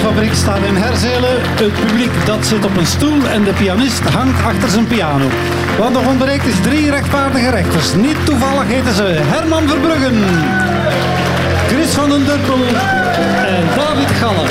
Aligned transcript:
Platenfabriek 0.00 0.34
staat 0.34 0.64
in 0.64 0.76
Herzelen. 0.76 1.40
Het 1.42 1.72
publiek 1.86 2.26
dat 2.26 2.46
zit 2.46 2.64
op 2.64 2.76
een 2.76 2.86
stoel 2.86 3.28
en 3.28 3.44
de 3.44 3.52
pianist 3.52 4.00
hangt 4.00 4.42
achter 4.42 4.68
zijn 4.68 4.86
piano. 4.86 5.28
Wat 5.78 5.92
nog 5.92 6.06
ontbreekt 6.06 6.46
is 6.46 6.60
drie 6.62 6.90
rechtvaardige 6.90 7.50
rechters. 7.50 7.94
Niet 7.94 8.16
toevallig 8.24 8.66
heten 8.66 8.94
ze 8.94 9.02
Herman 9.04 9.68
Verbruggen, 9.68 10.24
Chris 11.68 11.90
van 11.90 12.08
den 12.08 12.24
Durpel 12.24 12.62
en 13.56 13.64
David 13.76 14.10
Galle. 14.10 14.46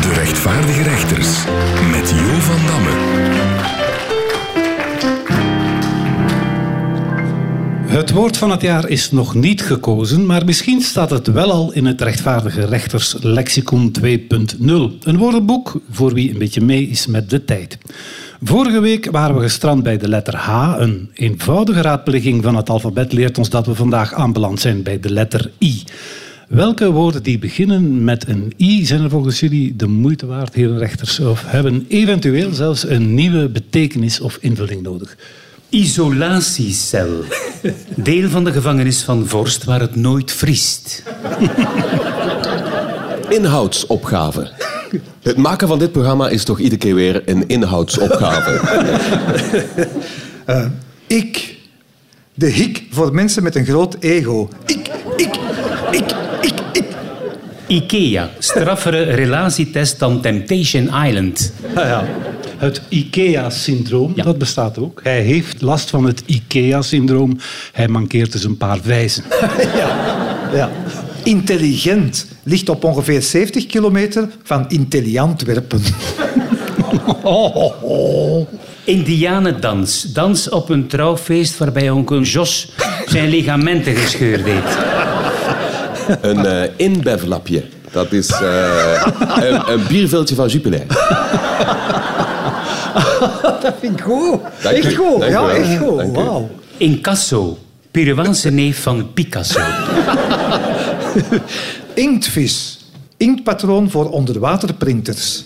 De 0.00 0.12
rechtvaardige 0.14 0.82
rechters 0.82 1.44
met 1.90 2.10
Jo 2.10 2.40
van 2.40 2.66
Damme. 2.66 2.94
Het 7.92 8.10
woord 8.10 8.36
van 8.36 8.50
het 8.50 8.62
jaar 8.62 8.88
is 8.88 9.10
nog 9.10 9.34
niet 9.34 9.62
gekozen, 9.62 10.26
maar 10.26 10.44
misschien 10.44 10.80
staat 10.80 11.10
het 11.10 11.26
wel 11.26 11.52
al 11.52 11.72
in 11.72 11.86
het 11.86 12.00
rechtvaardige 12.00 12.64
rechters 12.64 13.16
lexicon 13.20 13.92
2.0. 14.00 14.06
Een 15.02 15.16
woordenboek 15.16 15.80
voor 15.90 16.14
wie 16.14 16.30
een 16.30 16.38
beetje 16.38 16.60
mee 16.60 16.88
is 16.88 17.06
met 17.06 17.30
de 17.30 17.44
tijd. 17.44 17.78
Vorige 18.42 18.80
week 18.80 19.10
waren 19.10 19.36
we 19.36 19.42
gestrand 19.42 19.82
bij 19.82 19.98
de 19.98 20.08
letter 20.08 20.36
H. 20.36 20.74
Een 20.78 21.10
eenvoudige 21.14 21.80
raadplegging 21.80 22.42
van 22.42 22.56
het 22.56 22.70
alfabet 22.70 23.12
leert 23.12 23.38
ons 23.38 23.50
dat 23.50 23.66
we 23.66 23.74
vandaag 23.74 24.14
aanbeland 24.14 24.60
zijn 24.60 24.82
bij 24.82 25.00
de 25.00 25.10
letter 25.10 25.50
I. 25.58 25.82
Welke 26.48 26.90
woorden 26.90 27.22
die 27.22 27.38
beginnen 27.38 28.04
met 28.04 28.28
een 28.28 28.52
i 28.56 28.86
zijn 28.86 29.02
er 29.02 29.10
volgens 29.10 29.40
jullie 29.40 29.76
de 29.76 29.86
moeite 29.86 30.26
waard, 30.26 30.54
heren 30.54 30.78
rechters, 30.78 31.20
of 31.20 31.44
hebben 31.46 31.84
eventueel 31.88 32.52
zelfs 32.52 32.88
een 32.88 33.14
nieuwe 33.14 33.48
betekenis 33.48 34.20
of 34.20 34.38
invulling 34.40 34.82
nodig? 34.82 35.16
Isolatiecel. 35.72 37.24
Deel 37.96 38.28
van 38.28 38.44
de 38.44 38.52
gevangenis 38.52 39.02
van 39.02 39.26
Vorst 39.26 39.64
waar 39.64 39.80
het 39.80 39.96
nooit 39.96 40.32
vriest. 40.32 41.02
Inhoudsopgave. 43.28 44.50
Het 45.22 45.36
maken 45.36 45.68
van 45.68 45.78
dit 45.78 45.92
programma 45.92 46.28
is 46.28 46.44
toch 46.44 46.58
iedere 46.58 46.76
keer 46.76 46.94
weer 46.94 47.22
een 47.24 47.48
inhoudsopgave. 47.48 48.60
Ik. 51.06 51.56
De 52.34 52.46
hik 52.46 52.82
voor 52.90 53.14
mensen 53.14 53.42
met 53.42 53.56
een 53.56 53.64
groot 53.64 53.96
ego. 54.00 54.48
Ik, 54.66 54.90
ik, 55.16 55.34
ik, 55.90 56.14
ik, 56.40 56.54
ik. 56.72 56.84
IKEA. 57.66 58.30
Straffere 58.38 59.02
relatietest 59.02 59.98
dan 59.98 60.20
Temptation 60.20 61.04
Island. 61.04 61.52
Ah 61.74 61.84
ja. 61.84 62.04
Het 62.62 62.82
IKEA-syndroom, 62.88 64.12
Ja. 64.14 64.22
dat 64.22 64.38
bestaat 64.38 64.78
ook. 64.78 65.00
Hij 65.02 65.20
heeft 65.20 65.60
last 65.60 65.90
van 65.90 66.04
het 66.04 66.22
IKEA-syndroom. 66.26 67.38
Hij 67.72 67.88
mankeert 67.88 68.32
dus 68.32 68.44
een 68.44 68.56
paar 68.56 68.78
vijzen. 68.82 69.24
Ja. 70.54 70.70
Intelligent 71.24 72.26
ligt 72.42 72.68
op 72.68 72.84
ongeveer 72.84 73.22
70 73.22 73.66
kilometer 73.66 74.28
van 74.42 74.64
Intelliantwerpen. 74.68 75.80
Indianendans. 78.84 80.02
Dans 80.12 80.48
op 80.48 80.68
een 80.68 80.86
trouwfeest 80.86 81.58
waarbij 81.58 81.90
onkel 81.90 82.20
Jos 82.20 82.72
zijn 83.06 83.28
ligamenten 83.28 83.96
gescheurd 83.96 84.44
heeft. 84.44 84.76
Een 86.20 86.46
eh 86.46 86.70
inbevlapje. 86.76 87.64
Dat 87.92 88.12
is 88.12 88.30
eh, 88.30 89.06
een, 89.40 89.72
een 89.72 89.86
bierveeltje 89.88 90.34
van 90.34 90.48
Jupiler. 90.48 90.86
Dat 93.62 93.74
vind 93.80 93.98
ik 93.98 94.04
goed. 94.04 94.40
Dank 94.62 94.76
echt 94.76 94.92
u. 94.92 94.96
goed. 94.96 95.20
Dank 95.20 95.32
ja, 95.32 95.46
wel. 95.46 95.50
echt 95.50 95.78
goed. 95.78 96.02
Wauw. 96.12 96.50
Incasso. 96.76 97.58
Peruaanse 97.90 98.50
neef 98.50 98.82
van 98.82 99.12
Picasso. 99.12 99.60
Inktvis. 101.94 102.86
Inktpatroon 103.16 103.90
voor 103.90 104.10
onderwaterprinters. 104.10 105.44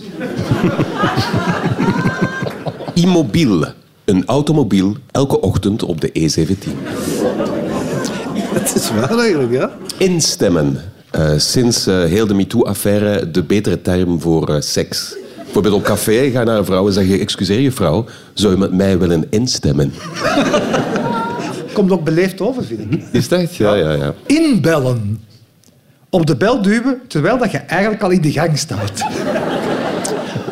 Immobiel. 2.95 3.65
Een 4.05 4.23
automobiel 4.27 4.97
elke 5.11 5.41
ochtend 5.41 5.83
op 5.83 6.01
de 6.01 6.09
E17. 6.09 6.71
Dat 8.53 8.75
is 8.75 8.91
wel 8.91 9.21
eigenlijk, 9.21 9.53
ja. 9.53 9.71
Instemmen. 9.99 10.81
Eh, 11.17 11.33
sinds 11.37 11.87
eh, 11.87 12.05
heel 12.05 12.27
de 12.27 12.35
MeToo-affaire 12.35 13.31
de 13.31 13.43
betere 13.43 13.83
term 13.83 14.21
voor 14.21 14.49
eh, 14.49 14.61
seks. 14.61 15.17
Bijvoorbeeld 15.37 15.75
op 15.75 15.83
café 15.83 16.31
ga 16.31 16.39
je 16.39 16.47
naar 16.47 16.59
een 16.59 16.65
vrouw 16.65 16.87
en 16.87 16.93
zeg 16.93 17.07
je... 17.07 17.19
Excuseer 17.19 17.61
je 17.61 17.73
vrouw, 17.73 18.05
zou 18.35 18.53
je 18.53 18.59
met 18.59 18.73
mij 18.73 18.99
willen 18.99 19.27
instemmen? 19.31 19.93
Komt 21.73 21.91
ook 21.91 22.05
beleefd 22.05 22.41
over, 22.41 22.65
vind 22.65 22.93
ik. 22.93 23.03
Is 23.13 23.29
dat? 23.29 23.57
Ja, 23.57 23.75
ja, 23.75 23.93
ja. 23.93 24.15
Inbellen. 24.27 25.21
Op 26.11 26.27
de 26.27 26.37
bel 26.37 26.63
duwen 26.63 27.01
terwijl 27.09 27.39
dat 27.39 27.51
je 27.51 27.59
eigenlijk 27.59 28.03
al 28.03 28.11
in 28.11 28.21
de 28.21 28.33
gang 28.33 28.59
staat. 28.59 29.05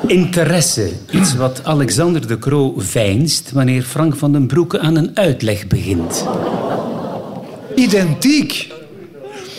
Interesse. 0.07 0.91
Iets 1.11 1.37
wat 1.37 1.61
Alexander 1.65 2.27
de 2.27 2.39
Croo 2.39 2.75
veinst 2.77 3.53
wanneer 3.53 3.83
Frank 3.83 4.17
van 4.17 4.33
den 4.33 4.47
Broeke 4.47 4.79
aan 4.79 4.97
een 4.97 5.11
uitleg 5.15 5.67
begint. 5.67 6.25
Identiek. 7.75 8.73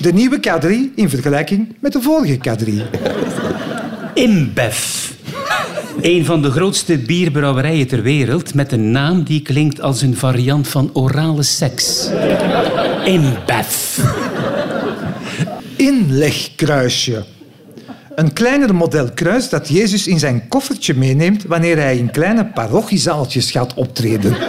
De 0.05 0.13
nieuwe 0.13 0.39
K3 0.39 0.95
in 0.95 1.09
vergelijking 1.09 1.75
met 1.79 1.93
de 1.93 2.01
vorige 2.01 2.37
K3. 2.37 2.69
Imbev. 4.13 5.09
Een 6.01 6.25
van 6.25 6.41
de 6.41 6.51
grootste 6.51 6.97
bierbrouwerijen 6.97 7.87
ter 7.87 8.01
wereld 8.01 8.53
met 8.53 8.71
een 8.71 8.91
naam 8.91 9.23
die 9.23 9.41
klinkt 9.41 9.81
als 9.81 10.01
een 10.01 10.15
variant 10.15 10.67
van 10.67 10.89
orale 10.93 11.43
seks. 11.43 12.09
Imbev. 13.05 13.99
Inlegkruisje. 15.75 17.23
Een 18.15 18.33
kleiner 18.33 18.75
model 18.75 19.09
kruis 19.13 19.49
dat 19.49 19.67
Jezus 19.67 20.07
in 20.07 20.19
zijn 20.19 20.47
koffertje 20.47 20.93
meeneemt 20.93 21.43
wanneer 21.43 21.77
hij 21.77 21.97
in 21.97 22.11
kleine 22.11 22.45
parochiezaaltjes 22.45 23.51
gaat 23.51 23.73
optreden. 23.73 24.35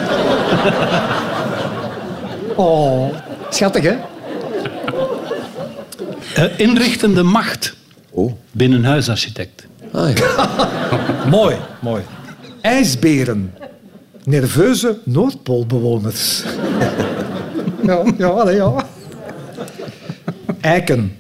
Oh, 2.59 3.15
schattig 3.50 3.83
hè? 3.83 3.97
Eh, 6.36 6.58
inrichtende 6.58 7.22
macht. 7.22 7.76
Oh. 8.10 8.32
Binnenhuisarchitect. 8.52 9.66
Ah, 9.92 10.10
ja. 10.14 10.48
Mooi, 11.30 11.56
mooi. 11.80 12.02
IJsberen. 12.60 13.54
Nerveuze 14.24 14.98
Noordpoolbewoners. 15.04 16.44
ja, 17.82 18.02
ja, 18.19 18.28
allee, 18.28 18.56
ja. 18.56 18.86
Eiken. 20.60 21.16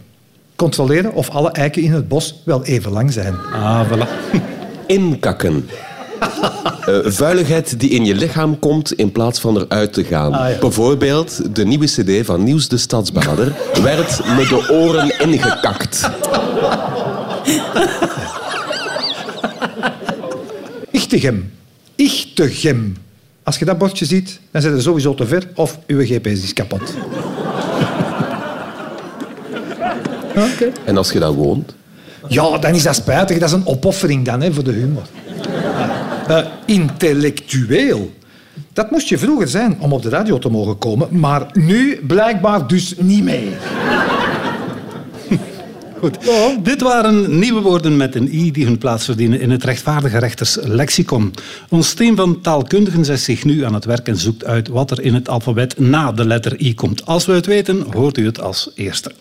Controleren 0.56 1.12
of 1.12 1.30
alle 1.30 1.50
eiken 1.50 1.82
in 1.82 1.92
het 1.92 2.08
bos 2.08 2.42
wel 2.44 2.64
even 2.64 2.92
lang 2.92 3.12
zijn. 3.12 3.34
Ah, 3.52 3.90
voilà. 3.90 4.08
Inkakken. 4.86 5.68
Eh, 6.86 6.98
vuiligheid 7.04 7.80
die 7.80 7.90
in 7.90 8.04
je 8.04 8.14
lichaam 8.14 8.58
komt 8.58 8.92
in 8.92 9.12
plaats 9.12 9.40
van 9.40 9.56
eruit 9.56 9.92
te 9.92 10.04
gaan. 10.04 10.32
Ah, 10.32 10.50
ja. 10.50 10.58
Bijvoorbeeld 10.58 11.54
de 11.54 11.64
nieuwe 11.64 11.86
cd 11.86 12.26
van 12.26 12.44
Nieuws 12.44 12.68
de 12.68 12.76
Stadsbader 12.76 13.52
werd 13.82 14.20
met 14.36 14.48
de 14.48 14.68
oren 14.72 15.18
ingekakt. 15.18 16.10
Ichtegem. 20.90 21.52
Ichtegem. 21.94 22.96
Als 23.42 23.58
je 23.58 23.64
dat 23.64 23.78
bordje 23.78 24.04
ziet, 24.04 24.40
dan 24.50 24.62
zit 24.62 24.74
je 24.74 24.80
sowieso 24.80 25.14
te 25.14 25.26
ver 25.26 25.48
of 25.54 25.78
uw 25.86 26.00
GPS 26.00 26.42
is 26.42 26.52
kapot. 26.52 26.80
Oké. 30.52 30.72
En 30.84 30.96
als 30.96 31.12
je 31.12 31.18
daar 31.18 31.32
woont... 31.32 31.74
Ja, 32.28 32.58
dan 32.58 32.74
is 32.74 32.82
dat 32.82 32.94
spijtig. 32.94 33.38
Dat 33.38 33.48
is 33.48 33.54
een 33.54 33.66
opoffering 33.66 34.24
dan, 34.24 34.40
hè, 34.40 34.52
voor 34.52 34.64
de 34.64 34.72
humor. 34.72 35.02
Eh, 36.28 36.38
intellectueel. 36.64 38.14
Dat 38.72 38.90
moest 38.90 39.08
je 39.08 39.18
vroeger 39.18 39.48
zijn 39.48 39.76
om 39.80 39.92
op 39.92 40.02
de 40.02 40.08
radio 40.08 40.38
te 40.38 40.48
mogen 40.48 40.78
komen, 40.78 41.08
maar 41.10 41.46
nu 41.52 42.00
blijkbaar 42.06 42.66
dus 42.66 42.94
niet 42.98 43.24
meer. 43.24 43.58
Goed. 46.00 46.18
Dit 46.62 46.82
waren 46.82 47.38
nieuwe 47.38 47.60
woorden 47.60 47.96
met 47.96 48.14
een 48.14 48.34
i 48.34 48.50
die 48.50 48.64
hun 48.64 48.78
plaats 48.78 49.04
verdienen 49.04 49.40
in 49.40 49.50
het 49.50 49.64
rechtvaardige 49.64 50.18
rechters 50.18 50.58
lexicon. 50.62 51.34
Ons 51.68 51.94
team 51.94 52.16
van 52.16 52.40
taalkundigen 52.40 53.04
zet 53.04 53.20
zich 53.20 53.44
nu 53.44 53.64
aan 53.64 53.74
het 53.74 53.84
werk 53.84 54.08
en 54.08 54.16
zoekt 54.16 54.44
uit 54.44 54.68
wat 54.68 54.90
er 54.90 55.00
in 55.00 55.14
het 55.14 55.28
alfabet 55.28 55.78
na 55.78 56.12
de 56.12 56.26
letter 56.26 56.60
i 56.60 56.74
komt. 56.74 57.06
Als 57.06 57.26
we 57.26 57.32
het 57.32 57.46
weten, 57.46 57.86
hoort 57.92 58.18
u 58.18 58.24
het 58.24 58.40
als 58.40 58.70
eerste. 58.74 59.12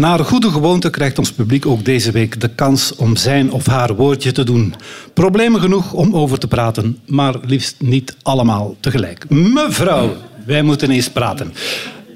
Naar 0.00 0.24
goede 0.24 0.50
gewoonte 0.50 0.90
krijgt 0.90 1.18
ons 1.18 1.32
publiek 1.32 1.66
ook 1.66 1.84
deze 1.84 2.10
week 2.10 2.40
de 2.40 2.48
kans 2.48 2.96
om 2.96 3.16
zijn 3.16 3.52
of 3.52 3.66
haar 3.66 3.94
woordje 3.94 4.32
te 4.32 4.44
doen. 4.44 4.74
Problemen 5.14 5.60
genoeg 5.60 5.92
om 5.92 6.14
over 6.16 6.38
te 6.38 6.48
praten, 6.48 6.98
maar 7.06 7.34
liefst 7.46 7.74
niet 7.78 8.16
allemaal 8.22 8.76
tegelijk. 8.80 9.28
Mevrouw, 9.28 10.12
wij 10.46 10.62
moeten 10.62 10.90
eens 10.90 11.10
praten. 11.10 11.52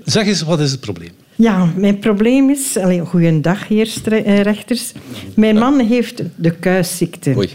Zeg 0.05 0.27
eens, 0.27 0.43
wat 0.43 0.61
is 0.61 0.71
het 0.71 0.81
probleem? 0.81 1.11
Ja, 1.35 1.73
mijn 1.77 1.99
probleem 1.99 2.51
is... 2.51 2.77
Goeiedag, 3.07 3.69
heer 3.69 3.93
eh, 4.05 4.41
rechters. 4.41 4.93
Mijn 5.35 5.59
man 5.59 5.81
heeft 5.81 6.23
de 6.37 6.51
kuisziekte. 6.51 7.35
Oei. 7.37 7.51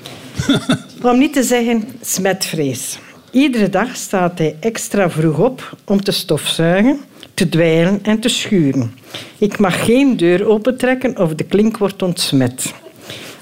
Om 1.02 1.18
niet 1.18 1.34
te 1.34 1.44
zeggen 1.44 1.84
smetvrees. 2.02 3.00
Iedere 3.32 3.70
dag 3.70 3.96
staat 3.96 4.38
hij 4.38 4.56
extra 4.60 5.10
vroeg 5.10 5.38
op 5.38 5.78
om 5.86 6.02
te 6.02 6.12
stofzuigen, 6.12 7.00
te 7.40 7.50
dweilen 7.50 8.00
en 8.04 8.20
te 8.20 8.30
schuren. 8.30 8.92
Ik 9.38 9.60
mag 9.60 9.86
geen 9.86 10.18
deur 10.18 10.48
opentrekken 10.48 11.18
of 11.18 11.36
de 11.36 11.44
klink 11.44 11.78
wordt 11.78 12.02
ontsmet. 12.02 12.74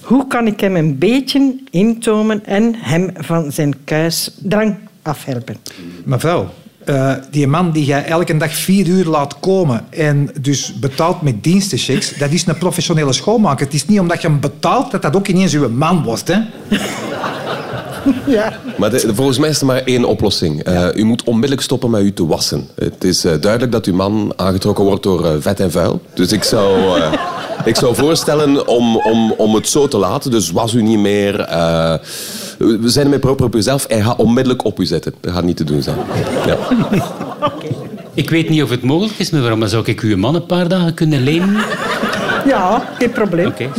Hoe 0.01 0.27
kan 0.27 0.47
ik 0.47 0.59
hem 0.59 0.75
een 0.75 0.97
beetje 0.97 1.55
intomen 1.69 2.45
en 2.45 2.75
hem 2.77 3.09
van 3.15 3.51
zijn 3.51 3.83
kuisdrang 3.83 4.75
afhelpen? 5.01 5.57
Mevrouw, 6.03 6.49
eh, 6.85 7.13
die 7.31 7.47
man 7.47 7.71
die 7.71 7.85
jij 7.85 8.05
elke 8.05 8.37
dag 8.37 8.55
vier 8.55 8.87
uur 8.87 9.05
laat 9.05 9.39
komen 9.39 9.85
en 9.89 10.29
dus 10.41 10.79
betaalt 10.79 11.21
met 11.21 11.43
dienstenchecks, 11.43 12.17
dat 12.17 12.31
is 12.31 12.45
een 12.45 12.57
professionele 12.57 13.13
schoonmaker. 13.13 13.65
Het 13.65 13.75
is 13.75 13.85
niet 13.85 13.99
omdat 13.99 14.21
je 14.21 14.27
hem 14.27 14.39
betaalt 14.39 14.91
dat 14.91 15.01
dat 15.01 15.15
ook 15.15 15.27
ineens 15.27 15.53
uw 15.53 15.69
man 15.69 16.03
wordt. 16.03 16.27
Hè? 16.27 16.39
Ja. 18.27 18.53
Maar 18.77 18.89
de- 18.89 19.11
volgens 19.15 19.37
mij 19.37 19.49
is 19.49 19.59
er 19.59 19.65
maar 19.65 19.81
één 19.85 20.05
oplossing. 20.05 20.63
Eh, 20.63 20.87
u 20.95 21.03
moet 21.03 21.23
onmiddellijk 21.23 21.61
stoppen 21.61 21.89
met 21.89 22.01
u 22.01 22.13
te 22.13 22.25
wassen. 22.27 22.67
Het 22.75 23.03
is 23.03 23.25
eh, 23.25 23.31
duidelijk 23.41 23.71
dat 23.71 23.85
uw 23.85 23.93
man 23.95 24.33
aangetrokken 24.35 24.83
wordt 24.85 25.03
door 25.03 25.25
eh, 25.25 25.31
vet 25.39 25.59
en 25.59 25.71
vuil. 25.71 26.01
Dus 26.13 26.31
ik 26.31 26.43
zou, 26.43 26.99
eh, 26.99 27.11
ik 27.65 27.75
zou 27.75 27.95
voorstellen 27.95 28.67
om, 28.67 28.97
om, 28.97 29.31
om 29.37 29.55
het 29.55 29.67
zo 29.69 29.87
te 29.87 29.97
laten. 29.97 30.31
Dus 30.31 30.51
was 30.51 30.73
u 30.73 30.81
niet 30.81 30.99
meer. 30.99 31.39
eh, 31.39 31.93
we 32.57 32.89
zijn 32.89 33.05
ermee 33.05 33.19
proper 33.19 33.45
op 33.45 33.55
uzelf. 33.55 33.85
Hij 33.87 34.01
gaat 34.01 34.17
onmiddellijk 34.17 34.65
op 34.65 34.79
u 34.79 34.85
zetten. 34.85 35.13
Dat 35.21 35.33
gaat 35.33 35.43
niet 35.43 35.57
te 35.57 35.63
doen 35.63 35.81
zijn. 35.81 35.97
Ja. 36.45 36.57
Ik 38.13 38.29
weet 38.29 38.49
niet 38.49 38.63
of 38.63 38.69
het 38.69 38.81
mogelijk 38.83 39.19
is, 39.19 39.29
maar 39.29 39.67
zou 39.69 39.83
ik 39.85 40.01
uw 40.01 40.17
man 40.17 40.35
een 40.35 40.45
paar 40.45 40.67
dagen 40.67 40.93
kunnen 40.93 41.23
lenen? 41.23 41.55
Ja, 42.45 42.89
geen 42.97 43.11
probleem. 43.11 43.47
Oké. 43.47 43.69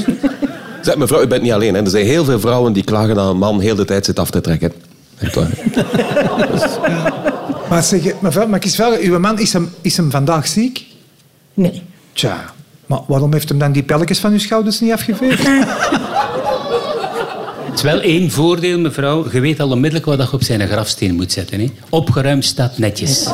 Zeg, 0.88 0.96
mevrouw, 0.96 1.22
u 1.22 1.26
bent 1.26 1.42
niet 1.42 1.52
alleen. 1.52 1.74
Hè. 1.74 1.82
Er 1.82 1.90
zijn 1.90 2.06
heel 2.06 2.24
veel 2.24 2.40
vrouwen 2.40 2.72
die 2.72 2.84
klagen 2.84 3.14
dat 3.14 3.30
een 3.30 3.38
man 3.38 3.60
heel 3.60 3.74
de 3.74 3.84
tijd 3.84 4.04
zit 4.04 4.18
af 4.18 4.30
te 4.30 4.40
trekken. 4.40 4.72
Echt 5.18 5.34
waar. 5.34 5.50
Maar 7.68 7.82
zeg, 7.82 8.00
mevrouw, 8.20 8.46
mag 8.46 8.56
ik 8.56 8.64
eens 8.64 8.74
vragen, 8.74 9.00
uw 9.00 9.18
man 9.18 9.38
is 9.38 9.52
hem, 9.52 9.70
is 9.80 9.96
hem 9.96 10.10
vandaag 10.10 10.46
ziek? 10.46 10.84
Nee. 11.54 11.82
Tja, 12.12 12.44
maar 12.86 13.00
waarom 13.06 13.32
heeft 13.32 13.48
hem 13.48 13.58
dan 13.58 13.72
die 13.72 13.82
pelletjes 13.82 14.18
van 14.18 14.32
uw 14.32 14.38
schouders 14.38 14.80
niet 14.80 14.92
afgeveegd? 14.92 15.46
Het 17.64 17.74
is 17.74 17.82
wel 17.82 18.00
één 18.00 18.30
voordeel, 18.30 18.78
mevrouw. 18.78 19.26
Je 19.32 19.40
weet 19.40 19.60
al 19.60 19.70
onmiddellijk 19.70 20.06
wat 20.06 20.28
je 20.28 20.32
op 20.32 20.42
zijn 20.42 20.68
grafsteen 20.68 21.14
moet 21.14 21.32
zetten. 21.32 21.60
Hè? 21.60 21.70
Opgeruimd 21.88 22.44
staat 22.44 22.78
netjes. 22.78 23.24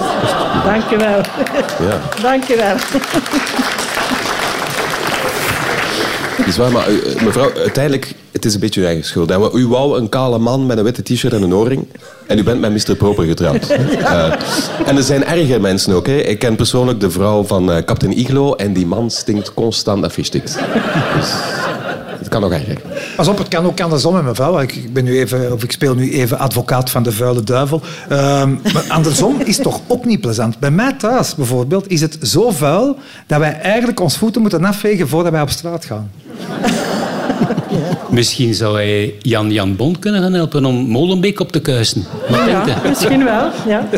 Dank 0.64 0.90
je 0.90 0.96
wel. 0.96 1.20
Ja. 1.88 2.00
Dank 2.22 2.44
je 2.44 2.56
wel. 2.56 2.76
Dat 6.36 6.46
is 6.46 6.56
waar, 6.56 6.72
maar 6.72 6.86
eh, 6.88 7.22
mevrouw, 7.22 7.52
uiteindelijk, 7.56 8.14
het 8.32 8.44
is 8.44 8.54
een 8.54 8.60
beetje 8.60 8.80
uw 8.80 8.86
eigen 8.86 9.04
schuld. 9.04 9.28
Hè. 9.28 9.52
U 9.52 9.66
wou 9.66 9.98
een 9.98 10.08
kale 10.08 10.38
man 10.38 10.66
met 10.66 10.78
een 10.78 10.84
witte 10.84 11.02
t-shirt 11.02 11.32
en 11.32 11.42
een 11.42 11.54
oorring. 11.54 11.86
En 12.26 12.38
u 12.38 12.42
bent 12.42 12.60
met 12.60 12.88
Mr. 12.88 12.96
Proper 12.96 13.24
getrouwd. 13.24 13.66
Eh, 14.04 14.32
en 14.86 14.96
er 14.96 15.02
zijn 15.02 15.24
erge 15.24 15.60
mensen 15.60 15.94
ook. 15.94 16.06
Hè. 16.06 16.16
Ik 16.16 16.38
ken 16.38 16.56
persoonlijk 16.56 17.00
de 17.00 17.10
vrouw 17.10 17.44
van 17.44 17.72
eh 17.72 17.84
kapitein 17.84 18.18
Iglo 18.18 18.54
en 18.54 18.72
die 18.72 18.86
man 18.86 19.10
stinkt 19.10 19.54
constant 19.54 20.00
naar 20.00 20.10
fishsticks. 20.10 20.52
Dus 21.16 21.32
het 22.18 22.28
kan 22.28 22.40
nog 22.40 22.52
erger. 22.52 22.80
Pas 23.16 23.28
op, 23.28 23.38
het 23.38 23.48
kan 23.48 23.66
ook 23.66 23.80
andersom, 23.80 24.14
hè, 24.14 24.22
mevrouw. 24.22 24.58
Ik, 24.60 24.74
ik 24.74 24.92
ben 24.92 25.04
nu 25.04 25.18
even, 25.18 25.52
of 25.52 25.62
ik 25.62 25.72
speel 25.72 25.94
nu 25.94 26.12
even 26.12 26.38
advocaat 26.38 26.90
van 26.90 27.02
de 27.02 27.12
vuile 27.12 27.42
duivel. 27.42 27.80
Ehm, 28.08 28.52
maar 28.72 28.84
andersom 28.88 29.40
is 29.44 29.56
toch 29.56 29.80
ook 29.86 30.04
niet 30.04 30.20
plezant. 30.20 30.58
Bij 30.58 30.70
mij 30.70 30.92
thuis 30.92 31.34
bijvoorbeeld 31.34 31.90
is 31.90 32.00
het 32.00 32.18
zo 32.22 32.50
vuil 32.50 32.96
dat 33.26 33.38
wij 33.38 33.60
eigenlijk 33.60 34.00
ons 34.00 34.16
voeten 34.16 34.40
moeten 34.40 34.64
afvegen 34.64 35.08
voordat 35.08 35.32
wij 35.32 35.42
op 35.42 35.50
straat 35.50 35.84
gaan. 35.84 36.10
Misschien 38.10 38.54
zou 38.54 38.74
hij 38.76 39.14
Jan 39.20 39.50
Jan 39.50 39.76
Bond 39.76 39.98
kunnen 39.98 40.22
gaan 40.22 40.32
helpen 40.32 40.64
om 40.64 40.74
Molenbeek 40.74 41.40
op 41.40 41.52
te 41.52 41.60
kuisen. 41.60 42.04
Wat 42.28 42.44
denkt 42.44 42.66
Ja, 42.66 42.80
misschien 42.88 43.24
wel. 43.24 43.50
Ja. 43.66 43.88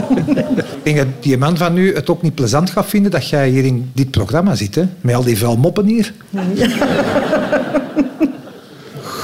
Ik 0.82 0.94
denk 0.94 0.96
dat 0.96 1.06
die 1.20 1.38
man 1.38 1.56
van 1.56 1.76
u 1.76 1.94
het 1.94 2.10
ook 2.10 2.22
niet 2.22 2.34
plezant 2.34 2.70
gaat 2.70 2.86
vinden 2.86 3.10
dat 3.10 3.28
jij 3.28 3.48
hier 3.48 3.64
in 3.64 3.90
dit 3.94 4.10
programma 4.10 4.54
zit. 4.54 4.74
Hè? 4.74 4.82
Met 5.00 5.14
al 5.14 5.24
die 5.24 5.38
vuil 5.38 5.56
moppen 5.56 5.86
hier. 5.86 6.12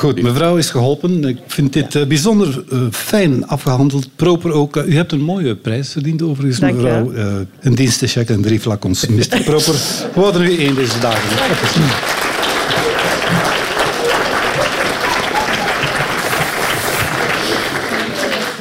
Goed, 0.03 0.23
mevrouw 0.23 0.57
is 0.57 0.71
geholpen. 0.71 1.25
Ik 1.25 1.39
vind 1.47 1.73
dit 1.73 1.95
eh, 1.95 2.07
bijzonder 2.07 2.65
eh, 2.71 2.79
fijn 2.91 3.47
afgehandeld. 3.47 4.09
Proper 4.17 4.53
ook. 4.53 4.77
Eh, 4.77 4.87
u 4.87 4.95
hebt 4.97 5.13
een 5.13 5.21
mooie 5.23 5.57
prijs 5.57 5.93
verdiend 5.93 6.23
overigens, 6.23 6.61
Dank 6.61 6.75
mevrouw. 6.75 7.13
Eh, 7.13 7.27
een 7.61 7.75
dienstencheck 7.75 8.29
en 8.29 8.43
drie 8.43 8.61
flacons. 8.61 9.07
Mr. 9.07 9.43
Proper, 9.45 9.75
we 10.15 10.21
worden 10.21 10.43
nu 10.43 10.57
één 10.57 10.75
deze 10.75 10.99
dagen. 11.01 12.31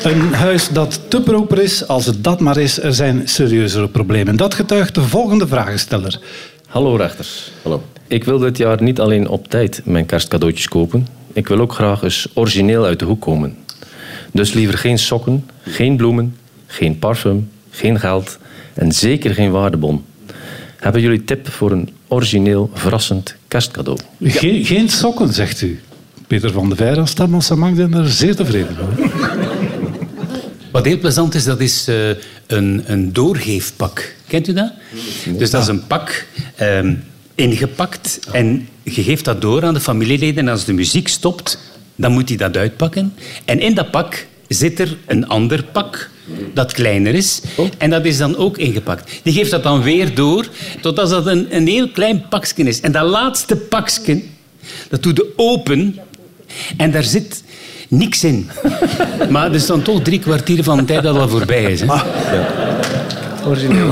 Een 0.04 0.34
huis 0.34 0.70
dat 0.70 1.02
te 1.08 1.22
proper 1.22 1.62
is, 1.62 1.88
als 1.88 2.06
het 2.06 2.24
dat 2.24 2.40
maar 2.40 2.58
is, 2.58 2.82
er 2.82 2.94
zijn 2.94 3.28
serieuzere 3.28 3.88
problemen. 3.88 4.36
Dat 4.36 4.54
getuigt 4.54 4.96
de 4.96 5.02
volgende 5.02 5.48
vragensteller. 5.48 6.20
Hallo 6.68 6.96
rechters. 6.96 7.52
Hallo. 7.62 7.84
Ik 8.08 8.24
wil 8.24 8.40
dit 8.40 8.58
jaar 8.58 8.84
niet 8.84 9.00
alleen 9.00 9.28
op 9.28 9.48
tijd 9.48 9.82
mijn 9.86 10.06
kerstcadeautjes 10.06 10.68
kopen. 10.68 11.08
Ik 11.34 11.48
wil 11.48 11.60
ook 11.60 11.74
graag 11.74 12.04
eens 12.04 12.28
origineel 12.34 12.86
uit 12.86 13.00
de 13.00 13.06
hoek 13.06 13.22
komen. 13.22 13.58
Dus 14.32 14.54
liever 14.54 14.78
geen 14.78 15.00
sokken, 15.00 15.46
geen 15.64 15.98
bloemen, 15.98 16.38
geen 16.68 17.00
parfum, 17.00 17.50
geen 17.70 18.00
geld 18.00 18.38
en 18.74 18.92
zeker 18.92 19.34
geen 19.34 19.52
waardebon. 19.52 20.06
Hebben 20.78 21.02
jullie 21.02 21.24
tip 21.24 21.50
voor 21.50 21.72
een 21.72 21.90
origineel, 22.08 22.70
verrassend 22.74 23.36
kerstcadeau? 23.48 23.98
Geen, 24.22 24.66
geen 24.66 24.90
sokken, 24.90 25.34
zegt 25.34 25.62
u. 25.62 25.80
Peter 26.28 26.52
van 26.52 26.70
de 26.70 26.76
Veer 26.76 27.00
als 27.00 27.10
Stammelsa 27.10 27.56
mag 27.56 27.76
zijn 27.76 27.94
er 27.94 28.10
zeer 28.10 28.36
tevreden 28.36 28.78
over. 28.80 29.41
Wat 30.72 30.86
heel 30.86 31.00
plezant 31.00 31.36
is, 31.36 31.44
dat 31.44 31.60
is 31.60 31.88
eh, 31.88 32.10
een, 32.48 32.84
een 32.86 33.14
doorgeefpak. 33.14 34.16
Kent 34.28 34.48
u 34.48 34.54
dat? 34.54 34.72
Dus 35.38 35.50
dat 35.50 35.62
is 35.62 35.68
een 35.68 35.88
pak 35.88 36.26
ehm, 36.56 36.96
ingepakt 37.36 38.20
en 38.32 38.68
je 38.84 39.04
geeft 39.04 39.26
dat 39.26 39.42
door 39.42 39.64
aan 39.64 39.74
de 39.74 39.80
familieleden. 39.80 40.38
En 40.38 40.48
als 40.48 40.66
de 40.66 40.74
muziek 40.74 41.08
stopt, 41.08 41.58
dan 41.96 42.12
moet 42.12 42.30
hij 42.30 42.38
dat 42.38 42.58
uitpakken. 42.58 43.14
En 43.46 43.60
in 43.60 43.74
dat 43.74 43.92
pak 43.92 44.28
zit 44.48 44.80
er 44.80 44.98
een 45.06 45.28
ander 45.28 45.64
pak 45.64 46.10
dat 46.54 46.72
kleiner 46.72 47.14
is. 47.14 47.42
En 47.78 47.90
dat 47.90 48.06
is 48.06 48.18
dan 48.18 48.38
ook 48.38 48.58
ingepakt. 48.58 49.12
Die 49.24 49.34
geeft 49.34 49.52
dat 49.52 49.64
dan 49.64 49.82
weer 49.82 50.16
door, 50.16 50.48
totdat 50.82 51.10
dat 51.10 51.26
een, 51.26 51.56
een 51.56 51.68
heel 51.68 51.90
klein 51.90 52.28
pakje 52.30 52.64
is. 52.64 52.80
En 52.80 52.92
dat 52.92 53.10
laatste 53.10 53.56
pakje, 53.56 54.22
dat 54.90 55.04
doet 55.04 55.16
de 55.16 55.34
open 55.36 56.00
en 56.78 56.92
daar 56.92 57.04
zit 57.04 57.44
niks 57.92 58.24
in. 58.24 58.50
Maar 59.30 59.46
er 59.46 59.56
is 59.56 59.66
dan 59.66 59.82
toch 59.82 60.02
drie 60.02 60.20
kwartier 60.20 60.64
van 60.64 60.78
de 60.78 60.86
tijd 60.86 61.04
dat 61.04 61.18
al 61.18 61.30
voorbij 61.30 61.64
is. 61.64 61.82
Hè? 61.82 61.88
Origineel. 63.48 63.92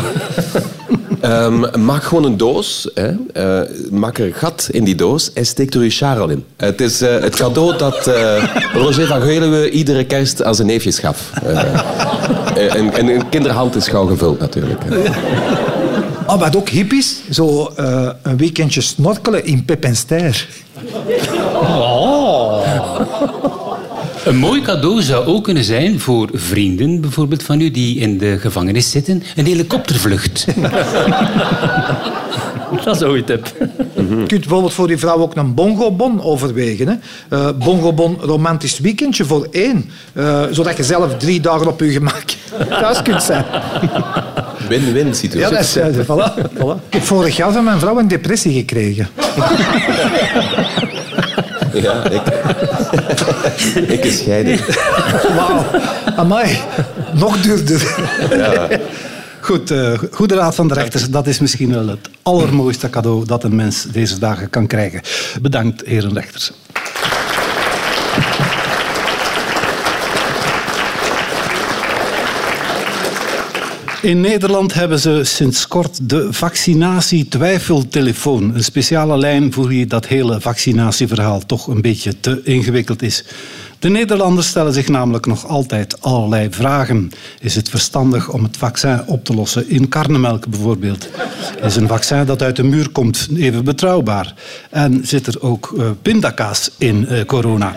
Ehm, 1.22 1.84
maak 1.86 2.04
gewoon 2.04 2.24
een 2.24 2.38
doos. 2.38 2.90
Hè. 2.94 3.12
Eh, 3.34 3.70
maak 3.92 4.18
er 4.18 4.26
een 4.26 4.34
gat 4.34 4.68
in 4.72 4.84
die 4.84 4.96
doos 4.96 5.34
en 5.34 5.46
steek 5.46 5.74
er 5.74 5.84
je 5.84 5.90
charel 5.90 6.30
in. 6.30 6.46
Het 6.58 6.82
is 6.82 7.02
eh, 7.02 7.20
het 7.20 7.36
cadeau 7.36 7.78
dat 7.78 8.08
eh, 8.08 8.44
Roger 8.74 9.08
van 9.08 9.22
Geulewe 9.22 9.70
iedere 9.70 10.04
kerst 10.06 10.44
aan 10.44 10.56
zijn 10.56 10.68
neefjes 10.68 11.00
gaf. 11.00 11.32
En, 12.56 12.94
en 12.94 13.08
een 13.08 13.30
kinderhand 13.30 13.76
is 13.76 13.88
gauw 13.88 14.06
gevuld 14.06 14.40
natuurlijk. 14.40 14.82
Oh, 16.30 16.40
wat 16.40 16.56
ook 16.56 16.70
hip 16.70 16.92
is, 16.92 17.22
zo 17.30 17.72
eh, 17.76 18.10
een 18.22 18.38
weekendje 18.38 18.82
snorkelen 18.82 19.46
in 19.46 19.66
Pep 19.66 19.84
en 19.84 19.96
Ster. 19.96 20.48
Een 24.30 24.38
mooi 24.38 24.62
cadeau 24.62 25.02
zou 25.02 25.26
ook 25.26 25.44
kunnen 25.44 25.64
zijn 25.64 26.00
voor 26.00 26.30
vrienden 26.34 27.02
bijvoorbeeld 27.02 27.44
van 27.44 27.62
u 27.62 27.72
die 27.72 27.98
in 28.00 28.18
de 28.18 28.38
gevangenis 28.40 28.92
zitten. 28.92 29.24
Een 29.36 29.46
helikoptervlucht. 29.46 30.46
Dat 32.86 32.96
is 32.96 33.02
een 33.02 33.08
goede 33.08 33.24
tip. 33.24 33.54
Je 33.96 34.24
kunt 34.28 34.28
bijvoorbeeld 34.28 34.74
voor 34.74 34.88
die 34.88 34.98
vrouw 34.98 35.18
ook 35.18 35.36
een 35.36 35.54
bongobon 35.54 36.22
overwegen. 36.24 36.88
Hè. 36.88 36.94
Eh, 37.38 37.50
bongobon 37.58 38.18
romantisch 38.22 38.80
weekendje 38.80 39.26
voor 39.26 39.48
één. 39.52 39.90
Eh, 40.14 40.44
zodat 40.52 40.78
je 40.78 40.84
zelf 40.84 41.18
drie 41.18 41.40
dagen 41.40 41.68
op 41.68 41.80
je 41.80 41.92
gemak 41.92 42.24
thuis 42.82 43.02
kunt 43.02 43.24
zijn. 43.24 43.46
Win-win 44.68 45.08
Ja, 45.08 45.14
situatie. 45.14 45.56
dat 45.56 45.64
is... 45.66 45.76
eh, 45.76 45.86
voilà, 46.06 46.34
voilà. 46.58 46.86
Ik 46.88 46.94
heb 46.94 47.04
vorig 47.04 47.36
jaar 47.36 47.52
van 47.52 47.64
mijn 47.64 47.80
vrouw 47.80 48.00
een 48.00 48.08
depressie 48.08 48.54
gekregen. 48.54 49.08
Ja, 51.74 52.10
ik. 52.10 52.22
ik 53.96 54.04
is 54.04 54.18
scheiden. 54.18 54.60
Wauw. 55.36 55.66
Amai. 56.16 56.58
Nog 57.14 57.42
duurder. 57.42 57.96
Goed, 59.42 59.72
eh, 59.72 60.00
goede 60.12 60.36
raad 60.36 60.56
van 60.56 60.68
de 60.68 60.74
rechters. 60.74 61.10
Dat 61.10 61.28
is 61.28 61.40
misschien 61.40 61.74
wel 61.74 61.88
het 61.88 62.10
allermooiste 62.22 62.90
cadeau 62.90 63.26
dat 63.26 63.44
een 63.44 63.56
mens 63.56 63.84
deze 63.84 64.20
dagen 64.20 64.50
kan 64.50 64.68
krijgen. 64.68 65.02
Bedankt, 65.42 65.86
heren 65.86 66.14
rechters. 66.14 66.52
In 74.02 74.22
Nederland 74.22 74.74
hebben 74.74 75.00
ze 75.00 75.24
sinds 75.24 75.68
kort 75.68 76.10
de 76.10 76.34
vaccinatie-twijfeltelefoon. 76.34 78.56
Een 78.56 78.64
speciale 78.64 79.18
lijn 79.18 79.54
voor 79.54 79.68
wie 79.68 79.86
dat 79.86 80.08
hele 80.08 80.42
vaccinatieverhaal 80.42 81.46
toch 81.46 81.68
een 81.68 81.82
beetje 81.82 82.20
te 82.20 82.42
ingewikkeld 82.44 83.02
is. 83.02 83.24
De 83.80 83.90
Nederlanders 83.90 84.48
stellen 84.48 84.74
zich 84.74 84.88
namelijk 84.88 85.26
nog 85.26 85.48
altijd 85.48 86.02
allerlei 86.02 86.48
vragen. 86.52 87.12
Is 87.40 87.56
het 87.56 87.70
verstandig 87.70 88.30
om 88.30 88.44
het 88.44 88.58
vaccin 88.58 89.02
op 89.06 89.26
te 89.26 89.34
lossen 89.34 89.70
in 89.70 89.90
karnemelk 89.90 90.48
bijvoorbeeld? 90.48 91.10
Is 91.64 91.76
een 91.76 91.88
vaccin 91.88 92.26
dat 92.26 92.42
uit 92.42 92.56
de 92.56 92.64
muur 92.64 92.90
komt 92.90 93.28
even 93.36 93.64
betrouwbaar? 93.64 94.34
En 94.70 95.02
zit 95.04 95.28
er 95.28 95.42
ook 95.42 95.74
uh, 95.78 95.90
pindakaas 96.02 96.72
in 96.78 97.08
uh, 97.10 97.26
corona? 97.26 97.76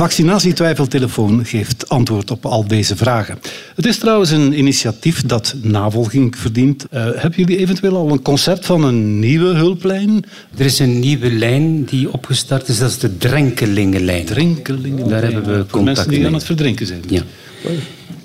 Vaccinatietwijfeltelefoon 0.00 1.44
geeft 1.44 1.88
antwoord 1.88 2.30
op 2.30 2.46
al 2.46 2.66
deze 2.66 2.96
vragen. 2.96 3.38
Het 3.74 3.86
is 3.86 3.98
trouwens 3.98 4.30
een 4.30 4.58
initiatief 4.58 5.22
dat 5.26 5.54
navolging 5.62 6.36
verdient. 6.36 6.86
Uh, 6.90 7.02
hebben 7.02 7.32
jullie 7.34 7.58
eventueel 7.58 7.96
al 7.96 8.10
een 8.10 8.22
concept 8.22 8.66
van 8.66 8.84
een 8.84 9.18
nieuwe 9.18 9.54
hulplijn? 9.54 10.24
Er 10.56 10.64
is 10.64 10.78
een 10.78 10.98
nieuwe 10.98 11.32
lijn 11.32 11.84
die 11.84 12.12
opgestart 12.12 12.68
is, 12.68 12.78
dat 12.78 12.90
is 12.90 12.98
de 12.98 13.16
Drenkelingenlijn. 13.16 14.24
Drenkelingenlijn. 14.24 15.08
Daar 15.08 15.22
hebben 15.22 15.42
we 15.42 15.66
contact 15.66 15.84
Mensen 15.84 16.08
die 16.08 16.26
aan 16.26 16.34
het 16.34 16.44
verdrinken 16.44 16.86
zijn. 16.86 17.02
Ja. 17.08 17.22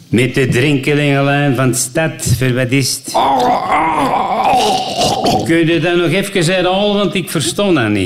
Met 0.10 0.36
de 0.36 0.48
drinkelingenlijn 0.48 1.56
van 1.56 1.72
de 1.72 1.78
stad, 1.78 2.36
voor 2.38 2.54
wat 2.54 2.72
is 2.72 3.02
het? 3.04 3.14
Kun 5.46 5.68
je 5.68 5.80
dat 5.80 5.96
nog 5.96 6.12
even 6.12 6.54
herhalen, 6.54 6.96
want 6.96 7.16
ik 7.16 7.30
verstond 7.30 7.76
dat 7.76 7.90
niet. 7.90 8.06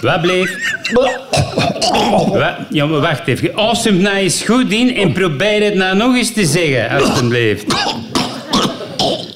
Wat 0.00 0.20
bleef? 0.20 0.56
Wat? 0.92 2.54
Ja, 2.70 2.86
maar 2.86 3.00
wacht 3.00 3.26
even. 3.26 3.56
Asem 3.56 3.96
nou 3.96 4.16
eens 4.16 4.42
goed 4.42 4.72
in 4.72 4.96
en 4.96 5.12
probeer 5.12 5.64
het 5.64 5.74
nou 5.74 5.96
nog 5.96 6.16
eens 6.16 6.32
te 6.32 6.44
zeggen, 6.44 6.90
alstublieft. 6.90 7.64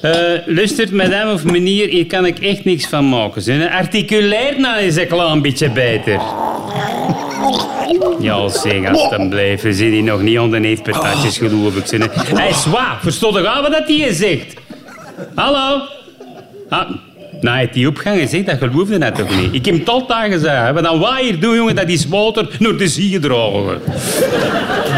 Uh, 0.01 0.11
luistert, 0.45 0.91
madame 0.91 1.33
of 1.33 1.43
meneer, 1.43 1.87
hier 1.87 2.05
kan 2.05 2.25
ik 2.25 2.39
echt 2.39 2.63
niks 2.63 2.87
van 2.87 3.09
maken. 3.09 3.41
Zijn 3.41 3.69
articulair 3.69 4.59
nou 4.59 4.77
eens 4.77 4.95
een 4.95 5.07
klein 5.07 5.41
beetje 5.41 5.69
beter. 5.69 6.21
Ja, 8.19 8.49
zeg, 8.49 8.91
alstublieft. 8.91 9.63
We 9.63 9.73
zitten 9.73 9.93
hier 9.93 10.03
nog 10.03 10.21
niet 10.21 10.39
onder 10.39 10.61
heeft 10.61 10.83
patatjes, 10.83 11.37
geloof 11.37 11.75
ik. 11.75 12.01
Hé, 12.01 12.35
hey, 12.35 12.53
zwaar, 12.53 12.97
verstond 13.01 13.37
ik 13.37 13.45
al 13.45 13.61
wat 13.61 13.83
hij 13.85 14.13
zegt? 14.13 14.53
Hallo? 15.35 15.81
Ah, 16.69 16.89
nou, 17.41 17.57
heeft 17.57 17.73
die 17.73 17.87
opgang 17.87 18.19
gezegd, 18.19 18.45
dat 18.45 18.57
geloofde 18.57 18.97
net 18.97 19.15
toch 19.15 19.41
niet? 19.41 19.53
Ik 19.53 19.65
heb 19.65 19.79
het 19.79 19.89
altijd 19.89 20.31
gezegd. 20.33 20.73
Wat 20.73 20.83
dan 20.83 20.99
wij 20.99 21.23
hier 21.23 21.39
doen, 21.39 21.55
jongen, 21.55 21.75
dat 21.75 21.89
is 21.89 22.07
water 22.07 22.55
naar 22.59 22.77
de 22.77 22.87
zee 22.87 23.19
dragen. 23.19 23.79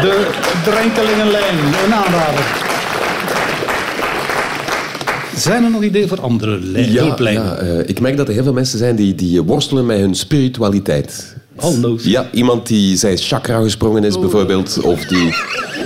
De 0.00 0.26
drenkelingenlijn, 0.64 1.58
een 1.84 1.94
aanrader. 1.94 2.64
Zijn 5.36 5.64
er 5.64 5.70
nog 5.70 5.82
ideeën 5.82 6.08
voor 6.08 6.20
andere 6.20 6.60
Ja, 6.92 7.02
hulplijnen? 7.02 7.44
ja 7.44 7.62
uh, 7.62 7.78
ik 7.88 8.00
merk 8.00 8.16
dat 8.16 8.28
er 8.28 8.34
heel 8.34 8.42
veel 8.42 8.52
mensen 8.52 8.78
zijn 8.78 8.96
die, 8.96 9.14
die 9.14 9.42
worstelen 9.42 9.86
met 9.86 9.98
hun 9.98 10.14
spiritualiteit. 10.14 11.35
Hallo. 11.56 11.96
Ja, 12.00 12.26
iemand 12.32 12.66
die 12.66 12.96
zijn 12.96 13.16
chakra 13.16 13.60
gesprongen 13.60 14.04
is 14.04 14.18
bijvoorbeeld, 14.18 14.80
of 14.80 15.04
die 15.04 15.34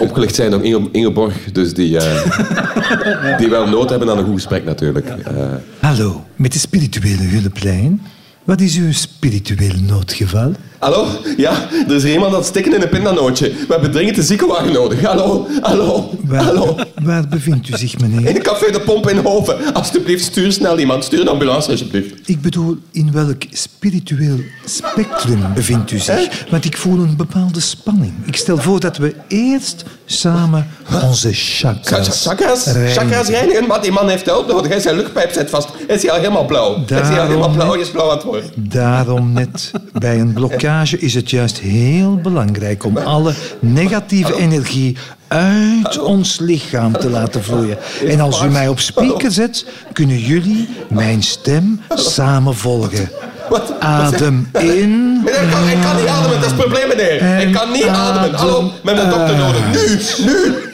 opgelicht 0.01 0.35
zijn 0.35 0.51
door 0.51 0.65
Inge, 0.65 0.89
Ingeborg, 0.93 1.53
dus 1.53 1.75
die, 1.75 1.95
uh, 1.95 3.39
die 3.39 3.49
wel 3.49 3.69
nood 3.69 3.91
hebben 3.91 4.11
aan 4.11 4.19
een 4.19 4.25
goed 4.25 4.35
gesprek 4.35 4.65
natuurlijk. 4.65 5.07
Uh, 5.09 5.55
Hallo, 5.81 6.25
met 6.37 6.53
de 6.53 6.59
spirituele 6.59 7.23
hulplijn. 7.23 8.03
Wat 8.45 8.61
is 8.61 8.77
uw 8.77 8.93
spiritueel 8.93 9.75
noodgeval? 9.87 10.53
Hallo? 10.81 11.07
Ja, 11.37 11.53
er 11.89 11.95
is 11.95 12.03
hier 12.03 12.13
iemand 12.13 12.33
aan 12.33 12.39
het 12.39 12.47
stikken 12.47 12.75
in 12.75 12.83
een 12.83 12.89
pindanootje. 12.89 13.49
We 13.51 13.67
hebben 13.69 13.91
dringend 13.91 14.17
een 14.17 14.23
ziekenwagen 14.23 14.73
nodig. 14.73 15.03
Hallo? 15.03 15.47
Hallo? 15.61 16.11
Waar, 16.25 16.43
Hallo? 16.43 16.77
waar 17.03 17.29
bevindt 17.29 17.69
u 17.69 17.77
zich, 17.77 17.99
meneer? 17.99 18.29
In 18.35 18.43
café 18.43 18.71
De 18.73 18.81
Pomp 18.81 19.09
in 19.09 19.17
Hoven. 19.19 19.75
Alsjeblieft, 19.75 20.25
stuur 20.25 20.53
snel 20.53 20.79
iemand. 20.79 21.05
Stuur 21.05 21.21
een 21.21 21.29
ambulance, 21.29 21.71
alsjeblieft. 21.71 22.29
Ik 22.29 22.41
bedoel, 22.41 22.77
in 22.93 23.13
welk 23.13 23.43
spiritueel 23.51 24.39
spectrum 24.65 25.41
bevindt 25.55 25.91
u 25.91 25.99
zich? 25.99 26.45
Want 26.51 26.65
ik 26.65 26.77
voel 26.77 26.99
een 26.99 27.17
bepaalde 27.17 27.61
spanning. 27.61 28.13
Ik 28.25 28.37
stel 28.37 28.57
voor 28.57 28.81
dat 28.81 28.97
we 28.97 29.15
eerst 29.29 29.85
samen 30.07 30.69
onze 31.05 31.33
chakras 31.33 32.23
Chakras? 32.27 32.65
reinigen. 32.65 33.03
Chakras 33.03 33.29
reinigen? 33.29 33.67
Maar 33.67 33.83
die 33.83 33.93
man 33.93 34.09
heeft 34.09 34.27
hulp 34.27 34.49
nodig. 34.49 34.69
Hij 34.71 34.81
zijn 34.81 34.97
luchtpijp 34.97 35.33
zit 35.33 35.51
vast. 35.51 35.69
Is 35.87 36.03
hij 36.03 36.11
al 36.11 36.19
helemaal 36.19 36.45
blauw? 36.47 36.75
Is 36.75 36.91
hij 36.91 36.99
al 36.99 37.03
Daarom 37.05 37.27
helemaal 37.29 37.51
blauw? 37.55 37.71
Hij 37.73 37.81
is 37.81 37.91
blauw 37.91 38.11
aan 38.11 38.17
het 38.17 38.25
worden. 38.25 38.51
Daarom 38.55 39.33
net 39.33 39.71
bij 39.93 40.21
een 40.21 40.33
blokkage 40.33 40.99
is 40.99 41.15
het 41.15 41.31
juist 41.31 41.59
heel 41.59 42.17
belangrijk 42.17 42.85
om 42.85 42.97
alle 42.97 43.35
negatieve 43.61 44.37
energie 44.37 44.97
uit 45.29 45.99
ons 45.99 46.39
lichaam 46.39 46.93
te 46.93 47.11
laten 47.11 47.43
vloeien. 47.43 47.79
En 48.07 48.21
als 48.21 48.43
u 48.43 48.49
mij 48.49 48.69
op 48.69 48.81
speaker 48.81 49.31
zet, 49.31 49.67
kunnen 49.93 50.19
jullie 50.19 50.69
mijn 50.89 51.23
stem 51.23 51.81
samen 51.95 52.55
volgen. 52.55 53.11
Wat? 53.49 53.81
Adem 53.81 54.49
in. 54.53 55.23
Meneer, 55.25 55.43
ik 55.43 55.51
kan, 55.51 55.69
ik 55.69 55.81
kan 55.83 55.97
niet 55.97 56.07
ademen. 56.07 56.41
Dat 56.41 56.45
is 56.45 56.47
het 56.47 56.57
probleem, 56.57 56.89
meneer. 56.89 57.47
Ik 57.47 57.53
kan 57.53 57.73
niet 57.73 57.83
En 57.83 57.95
ademen. 57.95 58.39
Hallo? 58.39 58.73
Met 58.83 58.99
een 58.99 59.11
dokter 59.11 59.37
nodig. 59.37 59.63
Nu. 59.73 60.25
Nu. 60.25 60.69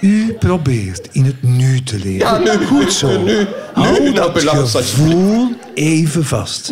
U 0.00 0.32
probeert 0.32 1.08
in 1.12 1.24
het 1.24 1.42
nu 1.42 1.82
te 1.82 1.98
leven. 1.98 2.18
Ja, 2.18 2.38
nu. 2.38 2.66
Goed 2.66 2.92
zo. 2.92 3.22
Nu. 3.22 3.24
Nu. 3.24 3.46
Hou 3.74 4.12
dat 4.12 4.40
gevoel 4.70 5.48
even 5.74 6.24
vast. 6.24 6.70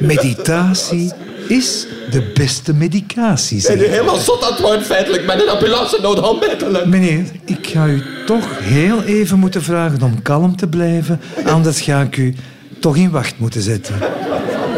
Meditatie 0.00 1.12
is 1.48 1.86
de 2.10 2.30
beste 2.34 2.74
medicatie. 2.74 3.60
Zeg. 3.60 3.76
is 3.76 3.88
helemaal 3.88 4.16
zot 4.16 4.44
aan 4.44 4.50
het 4.50 4.60
worden, 4.60 4.84
feitelijk. 4.84 5.26
Met 5.26 5.42
een 5.42 5.48
ambulance 5.48 5.98
nodig, 6.02 6.30
onmiddellijk. 6.30 6.86
Meneer, 6.86 7.24
ik 7.44 7.66
ga 7.66 7.86
u 7.86 8.02
toch 8.26 8.58
heel 8.58 9.02
even 9.02 9.38
moeten 9.38 9.62
vragen 9.62 10.02
om 10.02 10.22
kalm 10.22 10.56
te 10.56 10.66
blijven. 10.66 11.20
Anders 11.44 11.80
ga 11.80 12.00
ik 12.00 12.16
u 12.16 12.34
toch 12.80 12.96
in 12.96 13.10
wacht 13.10 13.38
moeten 13.38 13.62
zetten. 13.62 13.94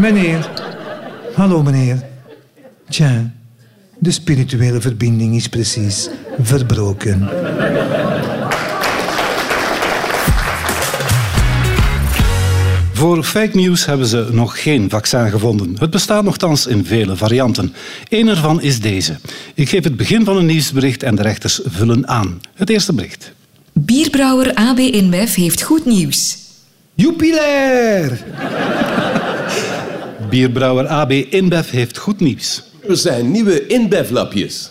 Meneer. 0.01 0.51
Hallo, 1.35 1.63
meneer. 1.63 2.03
Tja, 2.89 3.31
de 3.99 4.11
spirituele 4.11 4.81
verbinding 4.81 5.35
is 5.35 5.49
precies 5.49 6.09
verbroken. 6.41 7.29
Voor 12.97 13.25
fake 13.25 13.57
news 13.57 13.87
hebben 13.87 14.07
ze 14.07 14.29
nog 14.31 14.62
geen 14.62 14.91
vaccin 14.91 15.31
gevonden. 15.31 15.76
Het 15.79 15.91
bestaat 15.91 16.25
nogthans 16.25 16.67
in 16.67 16.85
vele 16.85 17.17
varianten. 17.17 17.75
Eén 18.09 18.29
ervan 18.29 18.62
is 18.62 18.81
deze. 18.81 19.17
Ik 19.55 19.69
geef 19.69 19.85
het 19.85 19.97
begin 19.97 20.25
van 20.25 20.37
een 20.37 20.47
nieuwsbericht 20.47 21.03
en 21.03 21.15
de 21.15 21.23
rechters 21.23 21.61
vullen 21.65 22.09
aan. 22.09 22.41
Het 22.55 22.71
eerste 22.71 22.93
bericht. 22.93 23.33
Bierbrouwer 23.73 24.55
AB 24.55 24.79
InBev 24.79 25.35
heeft 25.35 25.62
goed 25.62 25.85
nieuws. 25.85 26.38
Jupiler! 26.95 28.25
Bierbrouwer 30.31 30.87
AB 30.87 31.11
InBev 31.11 31.71
heeft 31.71 31.99
goed 31.99 32.21
nieuws. 32.21 32.62
Er 32.88 32.97
zijn 32.97 33.31
nieuwe 33.31 33.67
inbevlapjes. 33.67 34.71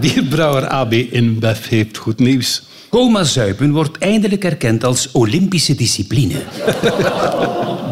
Bierbrouwer 0.00 0.66
AB 0.66 0.92
InBev 0.92 1.68
heeft 1.68 1.96
goed 1.96 2.18
nieuws. 2.18 2.62
Coma 2.90 3.24
zuipen 3.24 3.72
wordt 3.72 3.98
eindelijk 3.98 4.44
erkend 4.44 4.84
als 4.84 5.12
Olympische 5.12 5.74
discipline. 5.74 6.34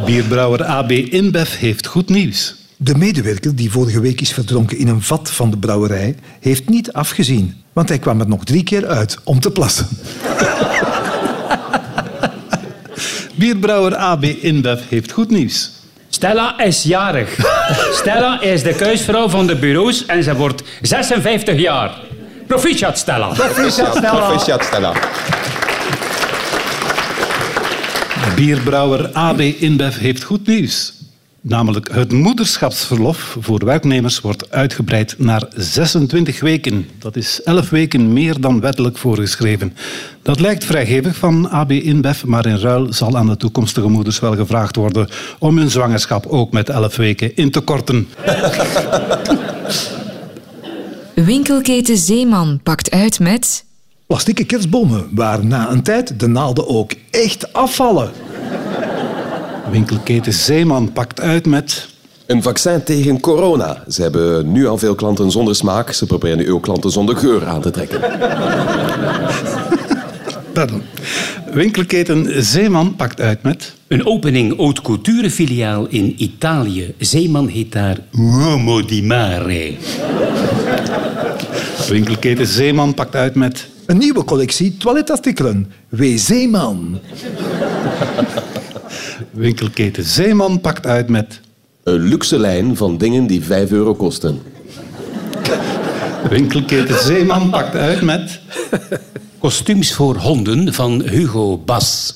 Bierbrouwer 0.05 0.65
AB 0.65 0.91
InBev 0.91 1.59
heeft 1.59 1.87
goed 1.87 2.09
nieuws. 2.09 2.55
De 2.77 2.95
medewerker 2.95 3.57
die 3.57 3.71
vorige 3.71 4.01
week 4.01 4.21
is 4.21 4.33
verdronken 4.33 4.79
in 4.79 4.89
een 4.89 5.03
vat 5.03 5.31
van 5.31 5.51
de 5.51 5.59
brouwerij, 5.59 6.15
heeft 6.41 6.69
niet 6.69 6.93
afgezien. 6.93 7.55
Want 7.73 7.89
hij 7.89 7.99
kwam 7.99 8.21
er 8.21 8.29
nog 8.29 8.45
drie 8.45 8.63
keer 8.63 8.87
uit 8.87 9.19
om 9.25 9.41
te 9.41 9.51
plassen. 9.51 9.89
Bierbrouwer 13.35 13.97
AB 13.97 14.25
InBev 14.25 14.81
heeft 14.89 15.13
goed 15.13 15.31
nieuws. 15.31 15.71
Stella 16.09 16.59
is 16.61 16.83
jarig. 16.83 17.37
Stella 17.93 18.41
is 18.41 18.63
de 18.63 18.75
keusvrouw 18.75 19.29
van 19.29 19.47
de 19.47 19.57
bureaus 19.57 20.07
en 20.07 20.23
ze 20.23 20.35
wordt 20.35 20.63
56 20.83 21.59
jaar. 21.59 22.01
Proficiat, 22.47 22.99
Stella. 22.99 23.29
Proficiat, 23.29 24.65
Stella. 24.65 24.93
Bierbrouwer 28.37 29.11
AB 29.13 29.41
InBev 29.41 29.99
heeft 29.99 30.23
goed 30.23 30.47
nieuws. 30.47 30.93
Namelijk 31.41 31.89
het 31.93 32.13
moederschapsverlof 32.13 33.37
voor 33.41 33.65
werknemers 33.65 34.21
wordt 34.21 34.51
uitgebreid 34.51 35.15
naar 35.19 35.47
26 35.55 36.41
weken. 36.41 36.89
Dat 36.99 37.17
is 37.17 37.43
11 37.43 37.71
weken 37.71 38.13
meer 38.13 38.41
dan 38.41 38.61
wettelijk 38.61 38.97
voorgeschreven. 38.97 39.77
Dat 40.23 40.41
lijkt 40.41 40.65
vrijgevig 40.65 41.17
van 41.17 41.51
AB 41.51 41.71
InBev, 41.73 42.23
maar 42.23 42.47
in 42.47 42.59
ruil 42.59 42.93
zal 42.93 43.17
aan 43.17 43.27
de 43.27 43.37
toekomstige 43.37 43.89
moeders 43.89 44.21
wel 44.21 44.37
gevraagd 44.37 44.77
worden 44.77 45.09
om 45.39 45.59
hun 45.59 45.71
zwangerschap 45.71 46.27
ook 46.27 46.53
met 46.53 46.69
11 46.69 46.97
weken 46.97 47.37
in 47.37 47.51
te 47.51 47.61
korten. 47.61 48.09
Winkelketen 51.15 51.97
Zeeman 51.97 52.61
pakt 52.63 52.91
uit 52.91 53.21
met... 53.21 53.65
Plastieke 54.07 54.45
kerstbomen, 54.45 55.09
waar 55.11 55.45
na 55.45 55.71
een 55.71 55.83
tijd 55.83 56.21
de 56.21 56.27
naalden 56.27 56.69
ook 56.69 56.93
echt 57.11 57.53
afvallen. 57.53 58.11
Winkelketen 59.71 60.33
Zeeman 60.33 60.93
pakt 60.93 61.21
uit 61.21 61.47
met... 61.47 61.89
Een 62.27 62.43
vaccin 62.43 62.83
tegen 62.83 63.21
corona. 63.21 63.85
Ze 63.89 64.03
hebben 64.03 64.53
nu 64.53 64.67
al 64.67 64.79
veel 64.79 64.95
klanten 64.95 65.31
zonder 65.31 65.55
smaak. 65.55 65.93
Ze 65.93 66.07
proberen 66.07 66.39
nu 66.39 66.53
ook 66.53 66.63
klanten 66.63 66.91
zonder 66.91 67.17
geur 67.17 67.47
aan 67.47 67.61
te 67.61 67.71
trekken. 67.71 68.01
Pardon. 70.53 70.83
Winkelketen 71.53 72.45
Zeeman 72.45 72.97
pakt 72.97 73.21
uit 73.21 73.43
met... 73.43 73.75
Een 73.89 74.07
opening 74.07 74.57
haute 74.57 74.83
couture 74.83 75.31
filiaal 75.31 75.87
in 75.87 76.15
Italië. 76.17 76.95
Zeeman 76.99 77.49
heet 77.49 77.73
daar 77.73 77.99
Uomo 78.13 78.85
di 78.85 79.03
Mare. 79.03 79.75
Winkelketen 81.89 82.47
Zeeman 82.47 82.95
pakt 82.95 83.15
uit 83.15 83.35
met... 83.35 83.69
Een 83.87 83.99
nieuwe 83.99 84.25
collectie 84.25 84.77
toiletartikelen. 84.77 85.73
WC-man. 85.89 86.99
Winkelketen 89.31 90.05
Zeeman 90.05 90.61
pakt 90.61 90.87
uit 90.87 91.09
met... 91.09 91.41
Een 91.83 92.01
luxe 92.01 92.39
lijn 92.39 92.77
van 92.77 92.99
dingen 92.99 93.27
die 93.27 93.45
5 93.45 93.71
euro 93.71 93.95
kosten. 93.95 94.43
Winkelketen 96.29 96.99
Zeeman 96.99 97.51
pakt 97.51 97.75
uit 97.75 98.03
met... 98.03 98.41
Kostuums 99.39 99.95
voor 99.95 100.17
honden 100.17 100.75
van 100.75 101.03
Hugo 101.03 101.59
Bas. 101.59 102.15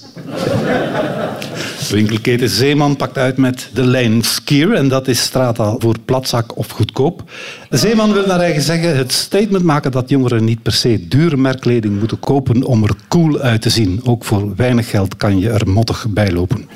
Winkelketen 1.91 2.49
Zeeman 2.49 2.97
pakt 2.97 3.19
uit 3.19 3.37
met 3.37 3.71
de 3.75 3.87
lijn 3.87 4.23
Skier. 4.23 4.73
En 4.73 4.89
dat 4.89 5.09
is 5.09 5.21
straattaal 5.21 5.77
voor 5.79 5.97
platzak 6.05 6.57
of 6.57 6.69
goedkoop. 6.69 7.31
Zeeman 7.71 8.13
wil 8.13 8.27
naar 8.27 8.41
eigen 8.41 8.63
zeggen 8.63 8.97
het 8.97 9.13
statement 9.13 9.65
maken 9.65 9.93
dat 9.93 10.09
jongeren 10.09 10.45
niet 10.45 10.63
per 10.63 10.73
se 10.73 11.09
dure 11.09 11.37
merkkleding 11.37 11.99
moeten 11.99 12.19
kopen 12.19 12.65
om 12.65 12.85
er 12.85 12.95
cool 13.09 13.39
uit 13.39 13.63
te 13.63 13.71
zien. 13.71 14.01
Ook 14.05 14.25
voor 14.25 14.57
weinig 14.57 14.91
geld 14.91 15.17
kan 15.17 15.39
je 15.39 15.51
er 15.51 15.69
mottig 15.69 16.07
bij 16.09 16.33
lopen. 16.33 16.69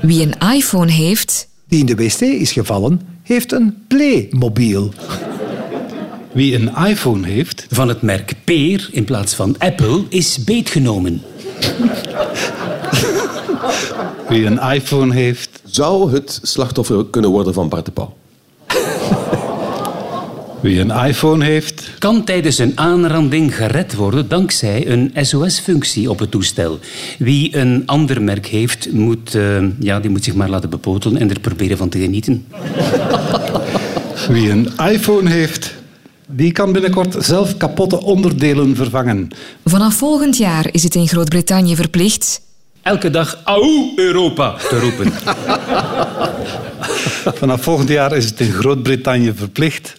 Wie 0.00 0.22
een 0.22 0.54
iPhone 0.54 0.90
heeft, 0.90 1.48
Die 1.68 1.80
in 1.80 1.86
de 1.86 1.94
wc 1.94 2.20
is 2.20 2.52
gevallen, 2.52 3.00
heeft 3.22 3.52
een 3.52 3.74
Playmobil. 3.88 4.92
Wie 6.32 6.54
een 6.54 6.86
iPhone 6.86 7.26
heeft, 7.26 7.66
Van 7.70 7.88
het 7.88 8.02
merk 8.02 8.34
Peer 8.44 8.88
in 8.92 9.04
plaats 9.04 9.34
van 9.34 9.54
Apple 9.58 10.04
is 10.08 10.44
beetgenomen. 10.44 11.22
Wie 14.28 14.44
een 14.44 14.58
iPhone 14.58 15.14
heeft, 15.14 15.60
Zou 15.64 16.12
het 16.12 16.40
slachtoffer 16.42 17.04
kunnen 17.06 17.30
worden 17.30 17.54
van 17.54 17.68
Bart 17.68 17.84
de 17.84 17.90
Pauw? 17.90 18.16
wie 20.60 20.80
een 20.80 20.90
iPhone 20.90 21.44
heeft, 21.44 21.90
Kan 21.98 22.24
tijdens 22.24 22.58
een 22.58 22.72
aanranding 22.78 23.56
gered 23.56 23.94
worden 23.94 24.28
dankzij 24.28 24.88
een 24.88 25.12
SOS-functie 25.14 26.10
op 26.10 26.18
het 26.18 26.30
toestel. 26.30 26.78
Wie 27.18 27.56
een 27.56 27.82
ander 27.86 28.22
merk 28.22 28.46
heeft, 28.46 28.92
moet, 28.92 29.34
eh, 29.34 29.64
ja, 29.78 30.00
die 30.00 30.10
moet 30.10 30.24
zich 30.24 30.34
maar 30.34 30.48
laten 30.48 30.70
bepotelen 30.70 31.20
en 31.20 31.30
er 31.30 31.40
proberen 31.40 31.76
van 31.76 31.88
te 31.88 31.98
genieten. 31.98 32.46
wie 34.28 34.50
een 34.50 34.70
iPhone 34.90 35.30
heeft, 35.30 35.74
die 36.26 36.52
kan 36.52 36.72
binnenkort 36.72 37.16
zelf 37.18 37.56
kapotte 37.56 38.02
onderdelen 38.02 38.76
vervangen. 38.76 39.28
vanaf 39.64 39.94
volgend 39.94 40.36
jaar 40.36 40.68
is 40.70 40.82
het 40.82 40.94
in 40.94 41.08
Groot-Brittannië 41.08 41.76
verplicht. 41.76 42.40
Elke 42.86 43.10
dag 43.10 43.40
Auw 43.44 43.92
Europa 43.96 44.54
te 44.68 44.78
roepen. 44.78 45.12
Vanaf 47.38 47.62
volgend 47.62 47.88
jaar 47.88 48.16
is 48.16 48.24
het 48.24 48.40
in 48.40 48.52
Groot-Brittannië 48.52 49.32
verplicht. 49.36 49.96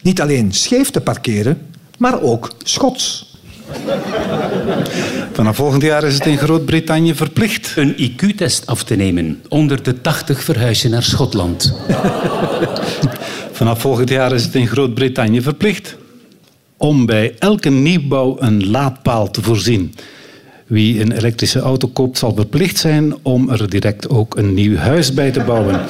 Niet 0.00 0.20
alleen 0.20 0.52
scheef 0.52 0.90
te 0.90 1.00
parkeren, 1.00 1.66
maar 1.98 2.22
ook 2.22 2.50
schots. 2.62 3.34
Vanaf 5.32 5.56
volgend 5.56 5.82
jaar 5.82 6.04
is 6.04 6.14
het 6.14 6.26
in 6.26 6.38
Groot-Brittannië 6.38 7.14
verplicht. 7.14 7.72
Een 7.76 7.94
IQ-test 8.10 8.66
af 8.66 8.84
te 8.84 8.94
nemen. 8.94 9.42
Onder 9.48 9.82
de 9.82 10.00
80 10.00 10.42
verhuizen 10.42 10.90
naar 10.90 11.02
Schotland. 11.02 11.74
Vanaf 13.52 13.80
volgend 13.80 14.08
jaar 14.08 14.32
is 14.32 14.44
het 14.44 14.54
in 14.54 14.66
Groot-Brittannië 14.66 15.42
verplicht 15.42 15.96
om 16.76 17.06
bij 17.06 17.34
elke 17.38 17.70
nieuwbouw 17.70 18.36
een 18.40 18.70
laadpaal 18.70 19.30
te 19.30 19.42
voorzien. 19.42 19.94
Wie 20.72 21.00
een 21.00 21.12
elektrische 21.12 21.60
auto 21.60 21.88
koopt, 21.88 22.18
zal 22.18 22.34
verplicht 22.34 22.78
zijn 22.78 23.14
om 23.22 23.50
er 23.50 23.70
direct 23.70 24.08
ook 24.08 24.36
een 24.36 24.54
nieuw 24.54 24.76
huis 24.76 25.14
bij 25.14 25.30
te 25.30 25.40
bouwen. 25.40 25.80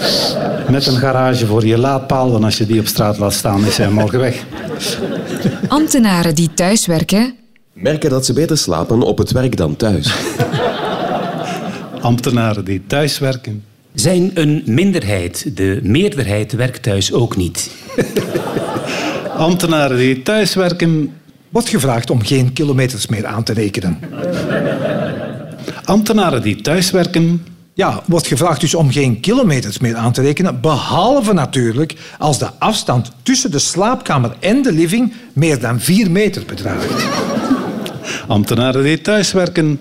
Met 0.71 0.87
een 0.87 0.97
garage 0.97 1.47
voor 1.47 1.67
je 1.67 1.79
laadpaal, 1.79 2.31
want 2.31 2.45
als 2.45 2.59
je 2.59 2.67
die 2.67 2.81
op 2.81 2.87
straat 2.87 3.19
laat 3.19 3.33
staan, 3.33 3.67
is 3.67 3.77
hij 3.77 3.91
morgen 3.91 4.19
weg. 4.19 4.45
Ambtenaren 5.69 6.35
die 6.35 6.55
thuiswerken, 6.55 7.35
Merken 7.73 8.11
dat 8.11 8.27
ze 8.27 8.33
beter 8.33 8.59
slapen 8.59 9.03
op 9.03 9.19
het 9.19 9.33
werk 9.33 9.57
dan 9.57 9.77
thuis. 9.77 10.15
Ambtenaren 12.01 12.65
die 12.65 12.83
thuiswerken. 12.87 13.65
Zijn 13.95 14.31
een 14.35 14.63
minderheid. 14.67 15.57
De 15.57 15.81
meerderheid 15.83 16.53
werkt 16.53 16.83
thuis 16.83 17.13
ook 17.13 17.37
niet. 17.37 17.71
Ambtenaren 19.37 19.97
die 19.97 20.23
thuiswerken. 20.23 21.13
Wordt 21.53 21.69
gevraagd 21.69 22.11
om 22.11 22.23
geen 22.23 22.53
kilometers 22.53 23.07
meer 23.07 23.27
aan 23.27 23.43
te 23.43 23.53
rekenen. 23.53 23.99
Ambtenaren 25.85 26.43
die 26.43 26.61
thuiswerken. 26.61 27.47
Ja, 27.75 28.03
wordt 28.07 28.27
gevraagd 28.27 28.61
dus 28.61 28.75
om 28.75 28.91
geen 28.91 29.21
kilometers 29.21 29.79
meer 29.79 29.97
aan 29.97 30.13
te 30.13 30.23
rekenen, 30.23 30.61
behalve 30.61 31.33
natuurlijk 31.33 31.95
als 32.19 32.39
de 32.39 32.49
afstand 32.59 33.11
tussen 33.23 33.51
de 33.51 33.59
slaapkamer 33.59 34.37
en 34.41 34.63
de 34.63 34.73
living 34.73 35.13
meer 35.33 35.61
dan 35.61 35.81
4 35.81 36.11
meter 36.11 36.43
bedraagt. 36.47 37.07
Ambtenaren 38.29 38.83
die 38.83 39.01
thuiswerken 39.01 39.81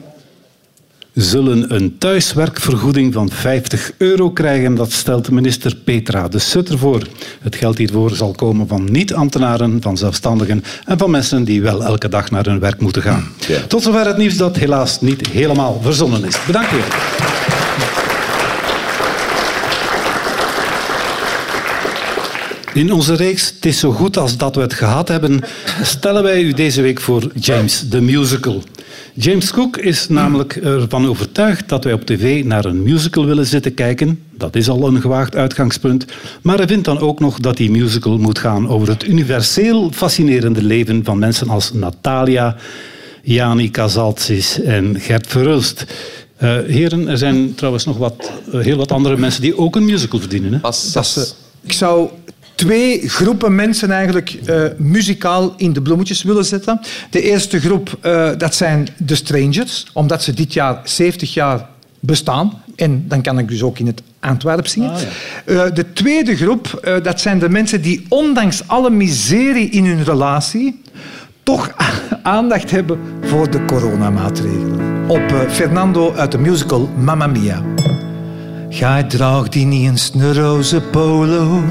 zullen 1.13 1.75
een 1.75 1.97
thuiswerkvergoeding 1.97 3.13
van 3.13 3.29
50 3.29 3.91
euro 3.97 4.31
krijgen. 4.31 4.75
Dat 4.75 4.91
stelt 4.91 5.31
minister 5.31 5.75
Petra 5.75 6.27
de 6.27 6.39
Sutter 6.39 6.77
voor. 6.77 7.01
Het 7.41 7.55
geld 7.55 7.77
hiervoor 7.77 8.11
zal 8.15 8.31
komen 8.31 8.67
van 8.67 8.91
niet-ambtenaren, 8.91 9.81
van 9.81 9.97
zelfstandigen 9.97 10.63
en 10.85 10.97
van 10.97 11.11
mensen 11.11 11.43
die 11.43 11.61
wel 11.61 11.83
elke 11.83 12.09
dag 12.09 12.31
naar 12.31 12.45
hun 12.45 12.59
werk 12.59 12.81
moeten 12.81 13.01
gaan. 13.01 13.27
Ja. 13.47 13.61
Tot 13.67 13.83
zover 13.83 14.05
het 14.05 14.17
nieuws 14.17 14.37
dat 14.37 14.55
helaas 14.55 15.01
niet 15.01 15.27
helemaal 15.27 15.79
verzonnen 15.81 16.23
is. 16.23 16.45
Bedankt 16.45 16.71
wel. 16.71 16.79
In 22.73 22.93
onze 22.93 23.15
reeks 23.15 23.53
Het 23.55 23.65
is 23.65 23.79
zo 23.79 23.91
goed 23.91 24.17
als 24.17 24.37
dat 24.37 24.55
we 24.55 24.61
het 24.61 24.73
gehad 24.73 25.07
hebben, 25.07 25.39
stellen 25.83 26.23
wij 26.23 26.41
u 26.41 26.53
deze 26.53 26.81
week 26.81 27.01
voor 27.01 27.31
James, 27.33 27.85
the 27.89 28.01
musical. 28.01 28.63
James 29.13 29.51
Cook 29.51 29.77
is 29.77 30.07
namelijk 30.09 30.55
ervan 30.55 31.07
overtuigd 31.07 31.69
dat 31.69 31.83
wij 31.83 31.93
op 31.93 32.05
tv 32.05 32.43
naar 32.43 32.65
een 32.65 32.83
musical 32.83 33.25
willen 33.25 33.45
zitten 33.45 33.73
kijken. 33.73 34.23
Dat 34.31 34.55
is 34.55 34.69
al 34.69 34.87
een 34.87 35.01
gewaagd 35.01 35.35
uitgangspunt. 35.35 36.05
Maar 36.41 36.57
hij 36.57 36.67
vindt 36.67 36.85
dan 36.85 36.99
ook 36.99 37.19
nog 37.19 37.39
dat 37.39 37.57
die 37.57 37.71
musical 37.71 38.17
moet 38.17 38.39
gaan 38.39 38.69
over 38.69 38.87
het 38.87 39.07
universeel 39.07 39.91
fascinerende 39.91 40.63
leven 40.63 41.03
van 41.03 41.19
mensen 41.19 41.49
als 41.49 41.73
Natalia, 41.73 42.55
Jani 43.23 43.71
Kazaltsis 43.71 44.61
en 44.61 44.99
Gert 44.99 45.27
Verhulst. 45.27 45.85
Eh, 46.37 46.57
heren, 46.67 47.07
er 47.07 47.17
zijn 47.17 47.55
trouwens 47.55 47.85
nog 47.85 47.97
wat, 47.97 48.31
eh, 48.51 48.59
heel 48.59 48.77
wat 48.77 48.91
andere 48.91 49.17
mensen 49.17 49.41
die 49.41 49.57
ook 49.57 49.75
een 49.75 49.85
musical 49.85 50.19
verdienen. 50.19 50.53
Hè? 50.53 50.59
Pas, 50.59 50.95
eh, 50.95 51.23
ik 51.61 51.71
zou 51.71 52.09
twee 52.61 53.09
groepen 53.09 53.55
mensen 53.55 53.91
eigenlijk 53.91 54.29
eh, 54.45 54.63
muzikaal 54.77 55.53
in 55.57 55.73
de 55.73 55.81
bloemetjes 55.81 56.23
willen 56.23 56.45
zetten. 56.45 56.79
De 57.09 57.21
eerste 57.21 57.59
groep, 57.59 57.97
eh, 58.01 58.29
dat 58.37 58.55
zijn 58.55 58.87
de 58.97 59.15
Strangers, 59.15 59.87
omdat 59.93 60.23
ze 60.23 60.33
dit 60.33 60.53
jaar 60.53 60.79
70 60.83 61.33
jaar 61.33 61.67
bestaan. 61.99 62.63
En 62.75 63.05
dan 63.07 63.21
kan 63.21 63.39
ik 63.39 63.47
dus 63.47 63.63
ook 63.63 63.79
in 63.79 63.87
het 63.87 64.01
Antwerp 64.19 64.67
zingen. 64.67 64.91
Eh, 65.45 65.63
de 65.73 65.93
tweede 65.93 66.35
groep, 66.35 66.99
dat 67.03 67.21
zijn 67.21 67.39
de 67.39 67.49
mensen 67.49 67.81
die 67.81 68.05
ondanks 68.09 68.67
alle 68.67 68.89
miserie 68.89 69.69
in 69.69 69.85
hun 69.85 70.03
relatie 70.03 70.81
toch 71.43 71.71
aandacht 72.23 72.71
hebben 72.71 72.99
voor 73.21 73.51
de 73.51 73.65
coronamaatregelen. 73.65 75.09
Op 75.09 75.47
Fernando 75.49 76.13
uit 76.13 76.31
de 76.31 76.37
musical 76.37 76.89
Mamma 76.97 77.27
Mia. 77.27 77.61
Gij 78.69 79.03
draagt 79.03 79.51
die 79.51 79.65
niet 79.65 79.89
eens 79.89 80.11
een 80.13 80.33
roze 80.33 80.81
polo. 80.81 81.63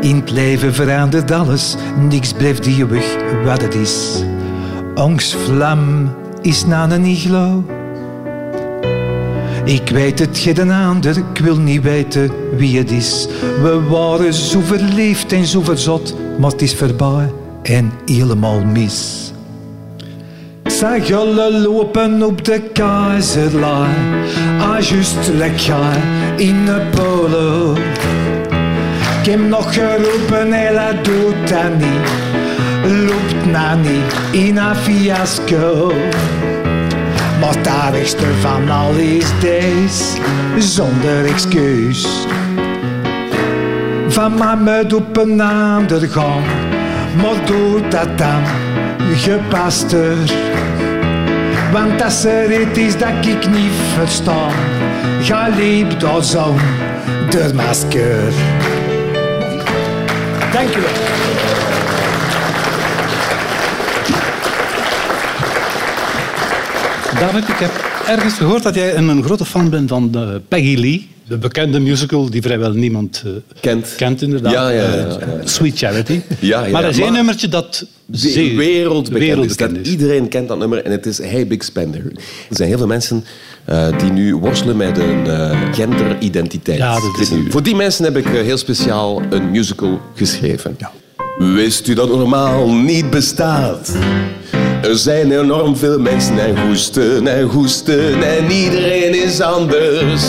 In 0.00 0.16
het 0.16 0.30
leven 0.30 0.74
verandert 0.74 1.30
alles, 1.30 1.76
niks 2.08 2.32
blijft 2.32 2.66
eeuwig 2.66 3.16
wat 3.44 3.62
het 3.62 3.74
is. 3.74 4.22
Angstvlam 4.94 6.14
is 6.40 6.66
na 6.66 6.90
een 6.90 7.04
iglo. 7.04 7.64
Ik 9.64 9.88
weet 9.88 10.18
het 10.18 10.38
geen 10.38 10.70
ander, 10.70 11.16
ik 11.16 11.38
wil 11.42 11.56
niet 11.56 11.82
weten 11.82 12.30
wie 12.56 12.78
het 12.78 12.90
is. 12.90 13.28
We 13.62 13.80
waren 13.88 14.34
zo 14.34 14.60
verliefd 14.60 15.32
en 15.32 15.46
zo 15.46 15.62
verzot, 15.62 16.14
maar 16.38 16.50
het 16.50 16.62
is 16.62 16.74
voorbij 16.74 17.32
en 17.62 17.92
helemaal 18.06 18.64
mis. 18.64 19.32
Zag 20.64 21.06
jullie 21.06 21.60
lopen 21.60 22.22
op 22.22 22.44
de 22.44 22.60
keizerlaan, 22.72 23.94
ah 24.58 24.80
lekker 25.32 26.02
in 26.36 26.64
de 26.64 26.86
polo. 26.90 27.76
Ik 29.28 29.34
heb 29.34 29.48
nog 29.48 29.74
geroepen, 29.74 30.52
hela 30.52 30.92
doet 30.92 31.48
dat 31.48 31.78
niet, 31.78 32.08
loopt 33.06 33.46
na 33.50 33.74
niet 33.74 34.14
in 34.30 34.56
een 34.56 34.76
fiasco. 34.76 35.92
Maar 37.40 37.54
het 37.54 37.66
aardigste 37.68 38.26
van 38.40 38.70
al 38.70 38.94
is 38.94 39.26
deze, 39.40 40.04
zonder 40.58 41.24
excuus. 41.26 42.26
Van 44.08 44.34
mama 44.34 44.82
op 44.94 45.16
een 45.16 45.40
ander 45.40 46.08
gaan, 46.08 46.42
maar 47.22 47.46
doe 47.46 47.88
dat 47.88 48.18
dan 48.18 48.42
gepaster. 49.14 50.16
Want 51.72 52.02
als 52.02 52.24
er 52.24 52.60
iets 52.60 52.78
is 52.78 52.98
dat 52.98 53.26
ik 53.26 53.48
niet 53.50 53.72
versta, 53.94 54.48
ga 55.22 55.48
liep 55.56 56.00
daar 56.00 56.24
zo 56.24 56.54
de 57.30 57.50
masker. 57.54 58.32
Dank 60.52 60.76
u 60.76 60.80
wel. 60.80 60.90
David, 67.20 67.48
ik 67.48 67.56
heb 67.58 67.70
ergens 68.06 68.34
gehoord 68.34 68.62
dat 68.62 68.74
jij 68.74 68.96
een, 68.96 69.22
grote 69.24 69.44
fan 69.44 69.70
bent 69.70 69.88
van 69.88 70.10
eh, 70.14 70.28
Peggy 70.48 70.76
Lee. 70.76 71.08
De 71.28 71.38
bekende 71.38 71.78
musical 71.80 72.30
die 72.30 72.42
vrijwel 72.42 72.72
niemand 72.72 73.22
eh, 73.26 73.32
Kent. 73.60 73.94
kent, 73.96 74.22
inderdaad. 74.22 74.52
Ja, 74.52 74.68
ja, 74.68 74.82
ja, 74.82 74.88
Eh, 74.90 75.10
ja, 75.10 75.18
ja. 75.40 75.46
Sweet 75.46 75.78
Charity. 75.78 76.20
Ja, 76.40 76.64
ja, 76.64 76.70
maar 76.70 76.82
er 76.82 76.88
is 76.88 76.98
één 76.98 77.12
nummertje 77.12 77.48
dat 77.48 77.86
zeer 78.10 78.56
wereldbekend 78.56 79.20
is. 79.22 79.28
wereldbekend 79.28 79.74
Dat 79.76 79.86
is. 79.86 79.92
iedereen 79.92 80.28
kent 80.28 80.48
dat 80.48 80.58
nummer 80.58 80.84
en 80.84 80.90
het 80.90 81.06
is 81.06 81.18
Hey 81.18 81.46
Big 81.46 81.64
Spender. 81.64 82.02
Er 82.48 82.56
zijn 82.56 82.68
heel 82.68 82.78
veel 82.78 82.86
mensen 82.86 83.24
eh, 83.68 83.86
die 83.98 84.10
nu 84.10 84.34
worstelen 84.36 84.76
met 84.76 84.98
een 84.98 85.26
eh, 85.26 85.50
genderidentiteit. 85.72 86.78
Ja, 86.78 86.92
dat 86.94 87.18
is- 87.20 87.30
Voor 87.48 87.62
die 87.62 87.74
mensen 87.76 88.04
heb 88.04 88.16
ik 88.16 88.26
eh, 88.26 88.32
heel 88.42 88.56
speciaal 88.56 89.22
een 89.30 89.50
musical 89.50 90.00
geschreven. 90.14 90.76
Wist 91.38 91.88
u 91.88 91.94
dat 91.94 92.08
normaal 92.08 92.72
niet 92.72 93.10
bestaat? 93.10 93.96
Er 94.82 94.96
zijn 94.96 95.32
enorm 95.32 95.76
veel 95.76 95.98
mensen 96.00 96.38
en 96.38 96.56
goesten 96.68 97.26
en 97.26 97.48
goesten 97.48 98.22
en 98.22 98.50
iedereen 98.50 99.22
is 99.24 99.40
anders. 99.40 100.22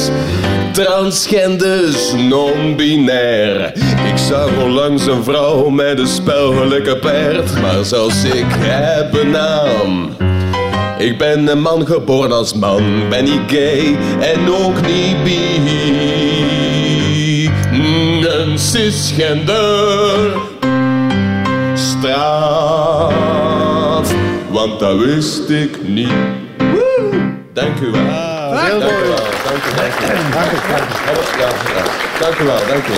Transgenders, 0.71 2.13
non-binair. 2.13 3.71
Ik 4.11 4.17
zag 4.27 4.63
onlangs 4.63 5.05
een 5.05 5.23
vrouw 5.23 5.69
met 5.69 5.99
een 5.99 6.07
spelgelijke 6.07 6.97
paard, 6.97 7.61
maar 7.61 7.85
zelfs 7.85 8.23
ik 8.23 8.45
heb 8.49 9.13
een 9.13 9.29
naam. 9.31 10.09
Ik 10.99 11.17
ben 11.17 11.47
een 11.47 11.61
man 11.61 11.85
geboren 11.85 12.31
als 12.31 12.53
man, 12.53 13.09
ben 13.09 13.23
niet 13.23 13.41
gay 13.47 13.97
en 14.19 14.49
ook 14.49 14.81
niet 14.81 15.23
bi. 15.23 15.59
Een 18.27 18.59
cisgender 18.59 20.31
straat, 22.89 24.13
want 24.49 24.79
dat 24.79 24.97
wist 24.97 25.49
ik 25.49 25.87
niet. 25.87 26.11
Dank 27.53 27.79
u 27.79 27.91
wel. 27.91 28.01
dank 28.51 28.71
u 28.71 28.77
wel. 28.77 29.15
Dank 29.45 29.63
u 29.65 29.71
wel. 29.75 29.85
Dank 30.33 30.51
u 30.51 30.57
wel. 30.69 30.79
Ja, 31.39 31.47
ja. 31.75 31.83
Dank 32.19 32.39
u 32.39 32.43
wel, 32.45 32.57
dank 32.67 32.83
u. 32.87 32.93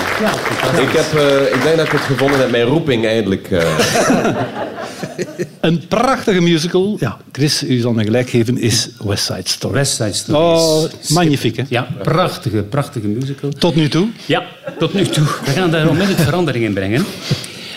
Ik, 0.81 0.91
heb, 0.91 1.19
eh, 1.21 1.53
ik 1.55 1.61
denk 1.63 1.77
dat 1.77 1.85
ik 1.85 1.91
het 1.91 2.01
gevonden 2.01 2.39
heb, 2.39 2.51
mijn 2.51 2.63
roeping 2.63 3.05
eindelijk. 3.05 3.51
eh. 3.51 3.61
Een 5.61 5.87
prachtige 5.87 6.41
musical, 6.41 6.95
ja. 6.99 7.17
Chris, 7.31 7.63
u 7.63 7.79
zal 7.79 7.93
me 7.93 8.03
gelijk 8.03 8.29
geven, 8.29 8.57
is 8.57 8.89
West 9.03 9.25
Side 9.25 9.41
Story. 9.43 9.73
West 9.73 9.95
Side 9.95 10.13
Story. 10.13 10.37
Oh, 10.37 10.83
magnifiek, 11.09 11.57
hè? 11.57 11.63
Ja, 11.69 11.87
prachtige, 12.03 12.61
prachtige 12.61 13.07
musical. 13.07 13.49
Tot 13.49 13.75
nu 13.75 13.89
toe. 13.89 14.07
Ja, 14.25 14.45
tot 14.79 14.93
nu 14.93 15.05
toe. 15.05 15.23
We 15.45 15.51
gaan 15.51 15.71
daar 15.71 15.89
onmiddellijk 15.89 16.23
verandering 16.23 16.65
in 16.65 16.73
brengen. 16.73 17.05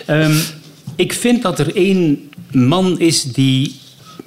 Ehm, 0.07 0.35
ik 0.97 1.13
vind 1.13 1.43
dat 1.43 1.59
er 1.59 1.77
één 1.77 2.31
man 2.51 3.01
is 3.01 3.23
die 3.23 3.75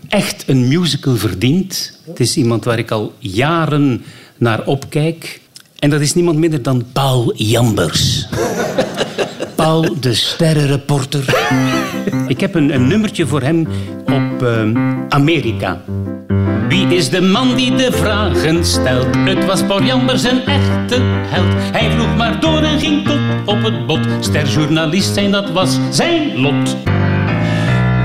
echt 0.09 0.43
een 0.47 0.67
musical 0.67 1.15
verdient. 1.15 1.99
Het 2.05 2.19
is 2.19 2.37
iemand 2.37 2.63
waar 2.63 2.79
ik 2.79 2.91
al 2.91 3.13
jaren 3.19 4.03
naar 4.37 4.65
opkijk. 4.65 5.41
En 5.79 5.89
dat 5.89 6.01
is 6.01 6.13
niemand 6.13 6.37
minder 6.37 6.61
dan 6.61 6.85
Paul 6.91 7.33
Jambers. 7.35 8.27
Paul, 9.67 9.99
de 9.99 10.13
sterrenreporter. 10.13 11.25
Ik 12.27 12.39
heb 12.39 12.55
een, 12.55 12.73
een 12.73 12.87
nummertje 12.87 13.27
voor 13.27 13.41
hem 13.41 13.67
op 14.05 14.43
ehm, 14.43 14.75
Amerika. 15.09 15.81
Wie 16.67 16.87
is 16.87 17.09
de 17.09 17.21
man 17.21 17.55
die 17.55 17.75
de 17.75 17.91
vragen 17.91 18.65
stelt? 18.65 19.15
Het 19.15 19.45
was 19.45 19.63
Paul 19.63 19.83
Jambers 19.83 20.23
een 20.23 20.45
echte 20.45 21.01
held. 21.01 21.53
Hij 21.57 21.91
vroeg 21.91 22.15
maar 22.15 22.39
door 22.39 22.61
en 22.61 22.79
ging 22.79 23.05
tot 23.05 23.19
op 23.45 23.63
het 23.63 23.85
bot. 23.85 23.99
Sterjournalist 24.19 25.13
zijn, 25.13 25.31
dat 25.31 25.51
was 25.51 25.77
zijn 25.89 26.39
lot. 26.39 26.77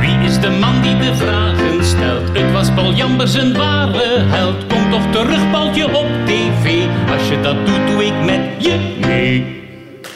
Wie 0.00 0.18
is 0.24 0.40
de 0.40 0.50
man 0.60 0.82
die 0.82 0.98
de 0.98 1.14
vragen 1.16 1.84
stelt? 1.84 2.38
Het 2.38 2.52
was 2.52 2.70
Paul 2.74 2.92
Jambers 2.92 3.34
een 3.34 3.56
ware 3.56 4.18
held. 4.18 4.66
Kom 4.66 4.90
toch 4.90 5.10
terug, 5.10 5.50
Paultje, 5.50 5.86
op 5.86 6.08
tv. 6.24 6.86
Als 7.12 7.28
je 7.28 7.40
dat 7.42 7.66
doet, 7.66 7.86
doe 7.86 8.04
ik 8.04 8.24
met 8.24 8.40
je 8.58 8.78
mee. 9.06 9.61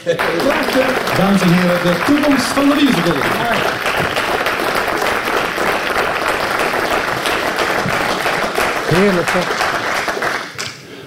Dames 1.16 1.40
en 1.42 1.52
heren, 1.52 1.82
de 1.82 2.02
toekomst 2.06 2.44
van 2.44 2.68
de 2.68 2.74
musical. 2.74 3.14
Heerlijk? 8.94 9.32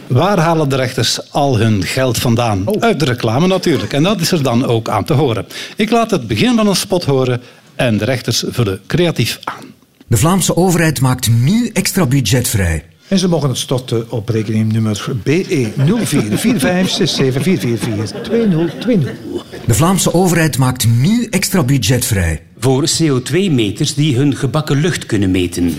Waar 0.08 0.40
halen 0.40 0.70
de 0.70 0.76
rechters 0.76 1.32
al 1.32 1.58
hun 1.58 1.84
geld 1.84 2.18
vandaan? 2.18 2.82
Uit 2.82 3.00
de 3.00 3.06
reclame 3.06 3.48
natuurlijk. 3.48 3.94
En 3.94 4.04
dat 4.04 4.20
is 4.20 4.32
er 4.32 4.44
dan 4.44 4.66
ook 4.66 4.90
aan 4.90 5.04
te 5.04 5.14
horen. 5.14 5.48
Ik 5.76 5.90
laat 5.90 6.12
het 6.12 6.28
begin 6.28 6.56
van 6.56 6.68
een 6.68 6.76
spot 6.76 7.06
horen 7.06 7.42
en 7.76 7.98
de 7.98 8.06
rechters 8.06 8.44
vullen 8.48 8.82
creatief 8.88 9.40
aan. 9.44 9.74
De 10.08 10.18
Vlaamse 10.18 10.56
overheid 10.56 11.02
maakt 11.02 11.30
nu 11.30 11.70
extra 11.74 12.06
budget 12.06 12.48
vrij. 12.48 12.89
En 13.10 13.20
ze 13.20 13.28
mogen 13.28 13.50
het 13.50 13.58
storten 13.58 14.12
op 14.12 14.30
rekeningnummer 14.30 15.06
BE 15.24 15.72
04 16.04 16.30
De 19.66 19.74
Vlaamse 19.74 20.14
overheid 20.14 20.58
maakt 20.58 20.88
nu 20.88 21.28
extra 21.30 21.64
budget 21.64 22.06
vrij. 22.06 22.42
Voor 22.60 22.90
CO2-meters 23.02 23.94
die 23.94 24.16
hun 24.16 24.36
gebakken 24.36 24.82
lucht 24.82 25.06
kunnen 25.06 25.32
meten. 25.32 25.78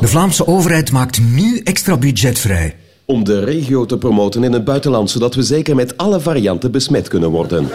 De 0.00 0.08
Vlaamse 0.08 0.46
overheid 0.46 0.92
maakt 0.92 1.20
nu 1.20 1.60
extra 1.64 1.96
budget 1.96 2.38
vrij. 2.38 2.74
Om 3.04 3.24
de 3.24 3.44
regio 3.44 3.86
te 3.86 3.98
promoten 3.98 4.44
in 4.44 4.52
het 4.52 4.64
buitenland, 4.64 5.10
zodat 5.10 5.34
we 5.34 5.42
zeker 5.42 5.74
met 5.74 5.96
alle 5.96 6.20
varianten 6.20 6.70
besmet 6.70 7.08
kunnen 7.08 7.30
worden. 7.30 7.68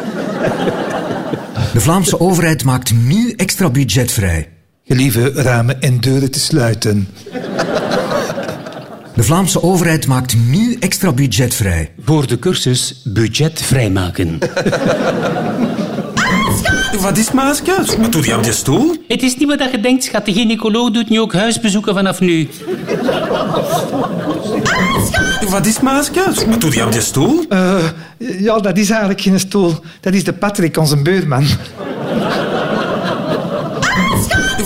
De 1.74 1.80
Vlaamse 1.80 2.20
overheid 2.20 2.64
maakt 2.64 2.94
nu 2.94 3.34
extra 3.36 3.70
budget 3.70 4.12
vrij. 4.12 4.50
Gelieve 4.86 5.32
ramen 5.32 5.82
en 5.82 6.00
deuren 6.00 6.32
te 6.32 6.40
sluiten. 6.40 7.08
De 9.16 9.24
Vlaamse 9.24 9.64
overheid 9.64 10.08
maakt 10.08 10.36
nu 10.48 10.78
extra 10.80 11.12
budget 11.12 11.54
vrij. 11.54 11.92
Voor 12.06 12.28
de 12.28 12.40
cursus 12.40 13.02
budget 13.04 13.62
vrijmaken. 13.62 14.40
Wat 17.00 17.18
is 17.18 17.32
Maaske? 17.32 17.74
Wat 18.00 18.12
doe 18.12 18.26
je 18.26 18.38
op 18.38 18.44
je 18.44 18.52
stoel? 18.52 18.96
Het 19.08 19.24
is 19.24 19.38
niet 19.38 19.48
wat 19.48 19.72
je 19.72 19.80
denkt, 19.80 20.04
schat. 20.04 20.26
De 20.26 20.34
gynaecoloog 20.34 20.92
doet 20.92 21.10
nu 21.10 21.20
ook 21.20 21.34
huisbezoeken 21.34 21.94
vanaf 21.94 22.20
nu. 22.20 22.50
Wat 25.50 25.66
is 25.66 25.80
Maaske? 25.80 26.24
Wat 26.48 26.62
doe 26.62 26.74
je 26.74 26.86
op 26.86 26.92
je 26.94 27.02
stoel? 27.02 27.46
Eh, 27.50 27.84
ja, 28.18 28.60
dat 28.60 28.78
is 28.78 28.90
eigenlijk 28.90 29.22
geen 29.22 29.40
stoel. 29.40 29.74
Dat 30.00 30.14
is 30.14 30.24
de 30.24 30.34
Patrick, 30.34 30.78
onze 30.78 30.98
beurman. 30.98 31.46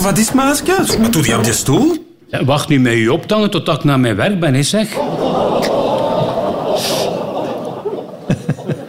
Wat 0.00 0.18
is 0.18 0.32
Maaske? 0.32 0.74
Wat 0.98 1.12
doe 1.12 1.26
je 1.26 1.38
op 1.38 1.44
je 1.44 1.52
stoel? 1.52 2.03
Wacht 2.42 2.68
nu 2.68 2.80
met 2.80 2.92
je 2.92 3.12
optangen 3.12 3.50
tot 3.50 3.68
ik 3.68 3.84
naar 3.84 4.00
mijn 4.00 4.16
werk 4.16 4.40
ben, 4.40 4.54
hè, 4.54 4.62
zeg. 4.62 4.88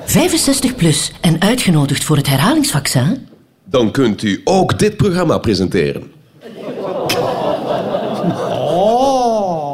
65 0.06 0.76
plus 0.76 1.12
en 1.22 1.42
uitgenodigd 1.42 2.04
voor 2.04 2.16
het 2.18 2.28
herhalingsvaccin? 2.28 3.28
Dan 3.66 3.92
kunt 3.92 4.24
u 4.24 4.42
ook 4.44 4.80
dit 4.80 4.98
programma 4.98 5.38
presenteren. 5.38 6.14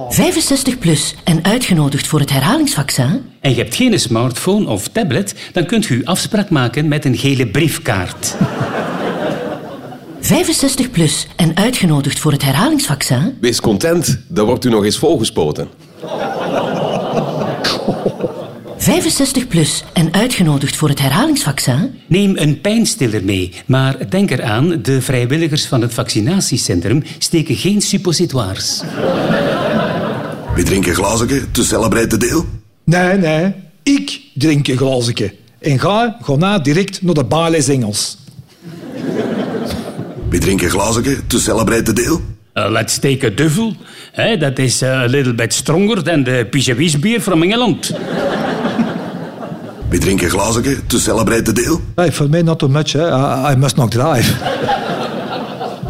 65 0.10 0.78
plus 0.80 1.16
en 1.24 1.44
uitgenodigd 1.44 2.08
voor 2.08 2.20
het 2.20 2.32
herhalingsvaccin? 2.32 3.22
En 3.40 3.50
je 3.50 3.56
hebt 3.56 3.76
geen 3.76 4.00
smartphone 4.00 4.70
of 4.70 4.88
tablet, 4.88 5.36
dan 5.52 5.66
kunt 5.66 5.90
u 5.90 6.06
afspraak 6.06 6.50
maken 6.50 6.88
met 6.88 7.06
een 7.06 7.18
gele 7.18 7.48
briefkaart. 7.48 8.36
65 10.22 10.92
plus 10.92 11.28
en 11.36 11.56
uitgenodigd 11.56 12.20
voor 12.20 12.32
het 12.32 12.44
herhalingsvaccin? 12.44 13.38
Wees 13.40 13.62
content, 13.62 14.20
dan 14.28 14.46
wordt 14.46 14.66
u 14.66 14.70
nog 14.70 14.84
eens 14.84 14.98
volgespoten. 14.98 15.68
65 18.78 19.48
plus 19.48 19.84
en 19.94 20.14
uitgenodigd 20.14 20.76
voor 20.76 20.90
het 20.90 21.00
herhalingsvaccin? 21.00 22.00
Neem 22.08 22.38
een 22.38 22.62
pijnstiller 22.62 23.24
mee, 23.24 23.54
maar 23.66 24.10
denk 24.10 24.32
eraan, 24.32 24.82
de 24.82 25.02
vrijwilligers 25.02 25.66
van 25.66 25.82
het 25.82 25.94
vaccinatiecentrum 25.94 27.04
steken 27.18 27.56
geen 27.56 27.82
suppositoires. 27.82 28.82
We 30.56 30.64
drinken 30.64 30.96
glazen 30.96 31.52
te 31.52 31.64
celebrate 31.64 32.18
deel. 32.18 32.46
Nee, 32.84 33.18
nee. 33.18 33.54
Ik 33.84 34.22
drink 34.34 34.68
een 34.68 34.78
glaasje. 34.78 35.34
En 35.60 35.80
ga, 35.80 36.18
ga 36.22 36.36
na 36.36 36.60
direct 36.60 37.02
naar 37.02 37.14
de 37.14 37.24
Bales 37.24 37.68
Engels. 37.68 38.18
We 40.32 40.38
drinken 40.38 40.70
glazen 40.70 41.28
te 41.28 41.40
celebrate 41.40 41.94
deel. 41.94 42.22
Uh, 42.54 42.70
let's 42.70 43.00
take 43.00 43.26
a 43.26 43.30
duvel. 43.30 43.74
Hè, 44.12 44.38
dat 44.38 44.60
is 44.60 44.82
uh, 44.82 44.90
a 44.90 45.06
little 45.06 45.34
bit 45.34 45.54
stronger 45.54 46.04
than 46.04 46.24
the 46.24 46.48
Pigewies 46.50 47.00
beer 47.00 47.22
from 47.22 47.44
Engeland. 47.44 47.92
We 49.90 49.98
drinken 49.98 50.26
een 50.26 50.32
glazen 50.32 50.88
to 50.88 50.98
celebrate 50.98 51.42
the 51.42 51.54
deal. 51.54 51.82
Hey, 51.96 52.12
for 52.12 52.30
me 52.30 52.44
not 52.44 52.60
too 52.60 52.70
much. 52.70 52.92
Hè. 52.94 53.08
I, 53.08 53.52
I 53.52 53.56
must 53.56 53.76
not 53.76 53.92
drive. 53.92 54.34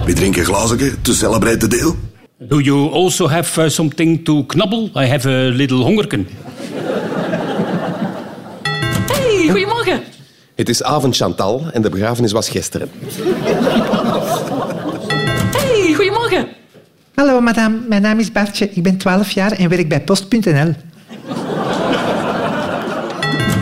We 0.05 0.13
drinken 0.13 0.39
een 0.41 0.47
glazen 0.47 1.01
to 1.01 1.13
celebrate 1.13 1.57
the 1.57 1.67
deal. 1.67 1.95
Do 2.37 2.59
you 2.59 2.91
also 2.91 3.29
have 3.29 3.61
uh, 3.61 3.69
something 3.69 4.25
to 4.25 4.45
knabbel? 4.45 4.89
I 4.95 5.05
have 5.05 5.29
a 5.29 5.49
little 5.49 5.77
hongerken. 5.77 6.27
Hey, 9.07 9.49
goedemorgen. 9.49 10.01
Het 10.55 10.69
is 10.69 10.83
avond 10.83 11.15
Chantal 11.15 11.63
en 11.73 11.81
de 11.81 11.89
begrafenis 11.89 12.31
was 12.31 12.49
gisteren. 12.49 12.89
Hallo 17.41 17.53
madame, 17.53 17.87
mijn 17.87 18.01
naam 18.01 18.19
is 18.19 18.31
Bartje. 18.31 18.69
Ik 18.73 18.83
ben 18.83 18.97
12 18.97 19.31
jaar 19.31 19.51
en 19.51 19.69
werk 19.69 19.89
bij 19.89 20.01
Post.nl. 20.01 20.73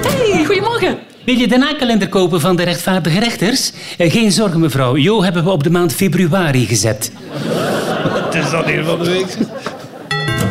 Hey, 0.08 0.46
goedemorgen. 0.46 0.98
Wil 1.26 1.36
je 1.36 1.48
de 1.48 1.58
nakalender 1.58 2.10
kopen 2.10 2.42
van 2.42 2.56
de 2.56 2.64
rechtvaardige 2.64 3.20
rechters? 3.20 3.72
Eh, 3.98 4.12
geen 4.12 4.32
zorgen, 4.32 4.60
mevrouw. 4.60 4.98
Jo 4.98 5.24
hebben 5.24 5.44
we 5.44 5.50
op 5.50 5.64
de 5.64 5.70
maand 5.70 5.94
februari 5.94 6.66
gezet. 6.66 7.12
Het 8.26 8.36
is 8.36 8.50
dat 8.50 8.66
hier 8.66 8.84
van 8.84 9.00
de 9.04 9.10
week. 9.10 9.38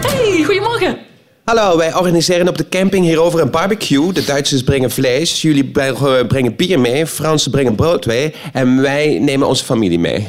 Hey, 0.07 0.45
goedemorgen. 0.45 1.08
Hallo, 1.49 1.77
wij 1.77 1.95
organiseren 1.95 2.49
op 2.49 2.59
de 2.59 2.69
camping 2.69 3.05
hierover 3.05 3.41
een 3.41 3.51
barbecue. 3.51 4.13
De 4.13 4.25
Duitsers 4.25 4.63
brengen 4.63 4.91
vlees, 4.91 5.43
jullie 5.43 5.65
bre- 5.65 6.25
brengen 6.27 6.57
bier 6.57 6.81
mee, 6.81 7.07
Fransen 7.07 7.51
brengen 7.51 7.75
brood 7.75 8.07
mee 8.07 8.35
en 8.53 8.81
wij 8.81 9.19
nemen 9.19 9.49
onze 9.49 9.65
familie 9.65 9.99
mee. 9.99 10.29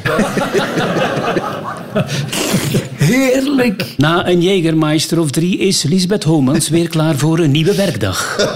Heerlijk. 2.94 3.84
Na 3.96 4.28
een 4.28 4.40
Jägermeister 4.40 5.18
of 5.18 5.30
drie 5.30 5.58
is 5.58 5.82
Lisbeth 5.82 6.24
Homans 6.24 6.68
weer 6.68 6.88
klaar 6.88 7.16
voor 7.16 7.38
een 7.38 7.50
nieuwe 7.50 7.74
werkdag. 7.74 8.36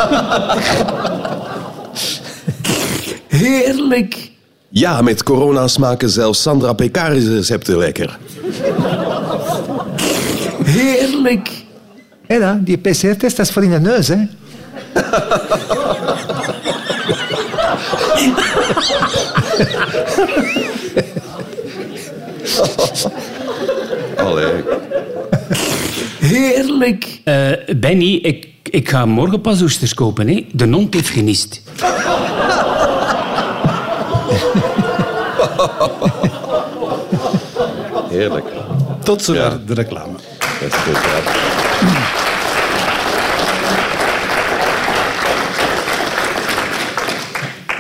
Heerlijk. 3.29 4.31
Ja, 4.68 5.03
met 5.03 5.22
corona 5.22 5.68
smaken 5.68 6.11
zelfs 6.11 6.42
Sandra 6.42 6.72
Pekaris 6.72 7.27
recepten 7.27 7.79
lekker. 7.79 8.18
Heerlijk. 10.64 11.63
Hé 12.27 12.39
dan, 12.39 12.61
die 12.63 12.79
PCR-test 12.79 13.37
dat 13.37 13.47
is 13.47 13.51
voor 13.53 13.63
in 13.65 13.71
de 13.71 13.81
neus, 13.81 14.09
hè. 14.09 14.17
Allee. 24.17 24.63
Heerlijk. 26.19 27.21
Eh, 27.25 27.51
Benny, 27.77 28.15
ik, 28.15 28.47
ik 28.71 28.89
ga 28.89 29.07
morgen 29.07 29.41
pas 29.41 29.63
oesters 29.63 29.95
kopen. 29.95 30.29
Hè. 30.29 30.47
De 30.53 30.69
hond 30.69 30.95
heeft 30.95 31.09
genist. 31.09 31.63
Heerlijk. 38.11 38.47
Tot 39.03 39.23
zover 39.23 39.67
de 39.67 39.75
reclame. 39.75 40.17
Dat 40.61 40.69
is 40.69 40.75
goed, 40.75 40.95
ja. 40.95 41.63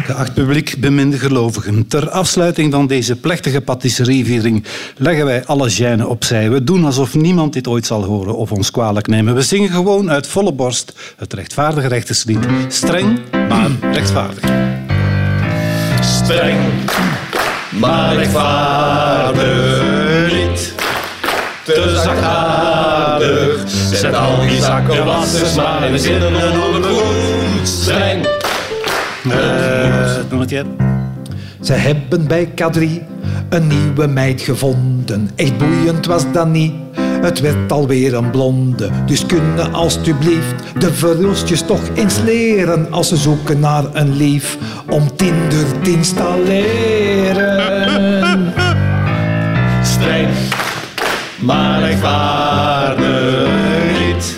Geacht 0.04 0.34
publiek, 0.34 0.74
beminde 0.78 1.18
gelovigen. 1.18 1.86
Ter 1.86 2.10
afsluiting 2.10 2.72
van 2.72 2.86
deze 2.86 3.16
plechtige 3.16 3.60
patisserieviering 3.60 4.64
leggen 4.96 5.24
wij 5.24 5.44
alle 5.44 5.70
gêne 5.70 6.06
opzij. 6.06 6.50
We 6.50 6.64
doen 6.64 6.84
alsof 6.84 7.14
niemand 7.14 7.52
dit 7.52 7.66
ooit 7.66 7.86
zal 7.86 8.04
horen 8.04 8.36
of 8.36 8.52
ons 8.52 8.70
kwalijk 8.70 9.06
nemen. 9.06 9.34
We 9.34 9.42
zingen 9.42 9.70
gewoon 9.70 10.10
uit 10.10 10.26
volle 10.26 10.52
borst 10.52 10.92
het 11.16 11.32
rechtvaardige 11.32 11.88
rechterslied. 11.88 12.46
Streng, 12.68 13.18
maar 13.30 13.70
rechtvaardig. 13.92 14.44
Streng, 16.00 16.58
maar 17.70 18.16
rechtvaardig 18.16 19.82
niet. 20.32 20.73
Te 21.64 22.00
zachtaardig, 22.04 23.62
zet 23.92 24.14
al 24.14 24.40
die 24.40 24.60
zakken 24.62 25.04
wassers 25.04 25.54
maar 25.54 25.86
in 25.86 25.92
de 25.92 25.98
zinnen 25.98 26.62
ondergoed. 26.74 27.68
Streng, 27.68 28.26
Doe 30.28 30.40
het. 30.40 30.66
Ze 31.60 31.72
hebben 31.72 32.26
bij 32.26 32.48
K3 32.48 32.82
een 33.48 33.66
nieuwe 33.66 34.06
meid 34.06 34.40
gevonden. 34.40 35.30
Echt 35.34 35.58
boeiend 35.58 36.06
was 36.06 36.24
dat 36.32 36.48
niet. 36.48 36.72
Het 37.22 37.40
werd 37.40 37.72
alweer 37.72 38.14
een 38.14 38.30
blonde. 38.30 38.90
Dus 39.06 39.26
kunnen 39.26 39.72
alstublieft 39.72 40.54
de 40.78 40.92
verhulstjes 40.92 41.62
toch 41.62 41.82
eens 41.94 42.18
leren 42.24 42.92
als 42.92 43.08
ze 43.08 43.16
zoeken 43.16 43.60
naar 43.60 43.84
een 43.92 44.16
lief 44.16 44.58
om 44.88 45.16
Tinder 45.16 45.80
te 45.82 45.90
installeren. 45.90 47.83
Maar 51.44 51.80
rechtvaardig 51.80 53.48
niet. 53.98 54.34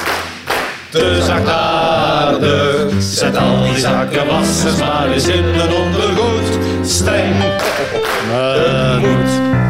Te 0.89 1.23
zachtaardig, 1.23 2.93
zet 2.99 3.37
al 3.37 3.63
die 3.63 3.79
zakken 3.79 4.27
wassers 4.27 4.77
maar 4.77 5.11
eens 5.11 5.29
in 5.29 5.45
een 5.45 5.73
ondergoed. 5.73 6.59
Streng, 6.83 7.35
het 7.39 9.01
moet. 9.01 9.66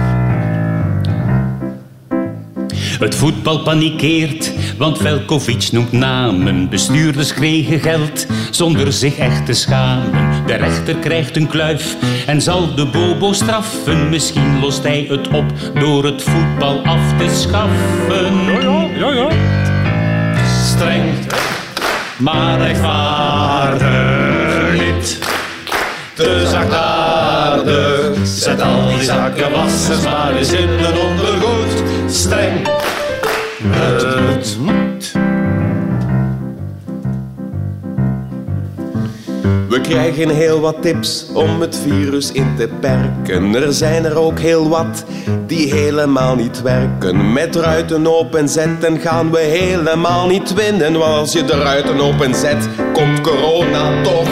Het 2.98 3.14
voetbal 3.14 3.59
panikeert, 3.59 4.52
want 4.78 4.98
Velkovic 4.98 5.68
noemt 5.72 5.92
namen. 5.92 6.68
Bestuurders 6.68 7.35
kregen 7.35 7.80
geld 7.80 8.26
zonder 8.50 8.92
zich 8.92 9.16
echt 9.16 9.46
te 9.46 9.52
schamen. 9.52 10.46
De 10.46 10.54
rechter 10.54 10.94
krijgt 10.94 11.37
een 11.37 11.48
kluif 11.48 11.96
en 12.26 12.42
zal 12.42 12.74
de 12.74 12.87
bobo 12.87 13.32
straffen. 13.32 14.09
Misschien 14.09 14.61
lost 14.61 14.82
hij 14.82 15.06
het 15.09 15.28
op 15.28 15.44
door 15.74 16.04
het 16.04 16.22
voetbal 16.22 16.80
af 16.85 17.00
te 17.18 17.28
schaffen. 17.35 18.44
Ja, 18.61 18.87
ja, 18.98 19.12
ja, 19.12 19.28
Streng, 20.64 21.04
maar 22.18 22.59
rechtvaardig 22.59 24.72
niet. 24.72 25.18
Te 26.14 26.46
zachtaardig, 26.50 28.16
zet 28.24 28.62
al 28.62 28.88
die 28.88 29.02
zakken 29.02 29.50
wassers 29.50 30.02
maar 30.02 30.37
eens 30.37 30.52
in 30.52 30.68
een 30.68 30.98
ondergoed. 30.98 31.82
Streng, 32.09 32.68
het 33.70 34.57
moet. 34.61 35.12
We 39.68 39.81
krijgen 39.81 40.29
heel 40.29 40.61
wat 40.61 40.83
tips 40.83 41.26
om 41.35 41.61
het 41.61 41.81
virus 41.87 42.33
in 42.33 42.55
te 42.57 42.68
perken. 42.81 43.55
Er 43.55 43.72
zijn 43.72 44.05
er 44.05 44.18
ook 44.18 44.38
heel 44.38 44.68
wat 44.68 45.05
die 45.46 45.74
helemaal 45.74 46.37
niet 46.37 46.62
werken. 46.62 47.33
Met 47.33 47.57
ruiten 47.57 48.18
openzetten 48.18 48.98
gaan 48.98 49.31
we 49.31 49.38
helemaal 49.38 50.26
niet 50.26 50.55
winnen. 50.55 50.92
Want 50.92 51.14
als 51.14 51.33
je 51.33 51.44
de 51.44 51.59
ruiten 51.59 52.00
openzet, 52.00 52.68
komt 52.92 53.20
corona 53.20 54.02
toch 54.02 54.29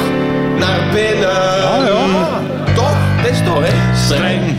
naar 0.58 0.92
binnen. 0.92 2.74
Toch? 2.74 2.96
Dat 3.22 3.30
is 3.30 3.38
toch, 3.44 3.66
hè? 3.66 3.96
Streng, 3.96 4.56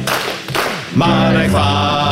maar 0.93 1.35
rechtvaardig 1.35 2.04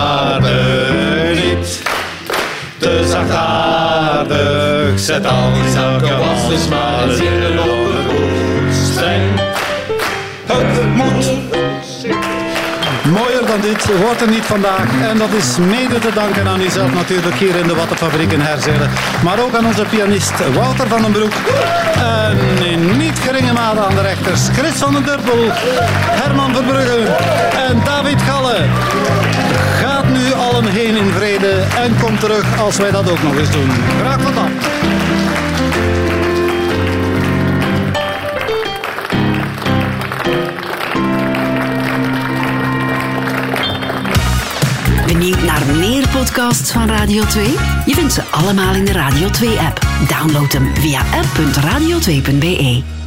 Zachtaardig, 3.33 4.99
zet 4.99 5.25
al 5.25 5.53
die 5.53 5.71
zaken 5.71 6.17
wassers 6.17 6.67
maar 6.67 7.09
eens 7.09 7.19
in 7.19 7.59
ondergoed. 7.59 8.73
Streng, 8.91 9.39
het 10.45 10.95
moet. 10.95 11.31
Mooier 13.03 13.45
dan 13.45 13.61
dit 13.61 13.97
wordt 14.01 14.21
er 14.21 14.29
niet 14.29 14.45
vandaag. 14.45 14.87
En 15.09 15.17
dat 15.17 15.33
is 15.37 15.57
mede 15.57 15.99
te 15.99 16.11
danken 16.13 16.47
aan 16.47 16.61
uzelf 16.61 16.93
natuurlijk 16.93 17.35
hier 17.35 17.55
in 17.55 17.67
de 17.67 17.75
Wattenfabriek 17.75 18.31
in 18.31 18.39
Herzelen. 18.39 18.89
Maar 19.23 19.39
ook 19.39 19.55
aan 19.55 19.65
onze 19.65 19.85
pianist 19.89 20.53
Wouter 20.53 20.87
van 20.87 21.01
den 21.01 21.11
Broek. 21.11 21.33
En 21.95 22.65
in 22.65 22.97
niet 22.97 23.19
geringe 23.19 23.53
mate 23.53 23.79
aan 23.79 23.95
de 23.95 24.01
rechters 24.01 24.41
Chris 24.57 24.73
van 24.73 24.93
den 24.93 25.03
Durpel, 25.03 25.43
Herman 26.21 26.53
Verbrugge 26.53 26.99
en 27.67 27.81
David 27.83 28.21
Galle. 28.21 28.57
Heen 30.61 30.95
in 30.95 31.11
vrede 31.11 31.63
en 31.77 31.95
kom 31.99 32.19
terug 32.19 32.59
als 32.59 32.77
wij 32.77 32.91
dat 32.91 33.09
ook 33.09 33.23
nog 33.23 33.37
eens 33.37 33.51
doen. 33.51 33.69
Graag 33.99 34.21
tot 34.21 34.35
dan. 34.35 34.51
Benieuwd 45.05 45.43
naar 45.43 45.65
meer 45.77 46.07
podcasts 46.07 46.71
van 46.71 46.87
Radio 46.87 47.23
2? 47.23 47.45
Je 47.85 47.93
vindt 47.93 48.13
ze 48.13 48.21
allemaal 48.31 48.75
in 48.75 48.85
de 48.85 48.91
Radio 48.91 49.27
2-app. 49.27 49.79
Download 50.07 50.51
hem 50.51 50.75
via 50.75 50.99
app.radio2.be. 50.99 53.02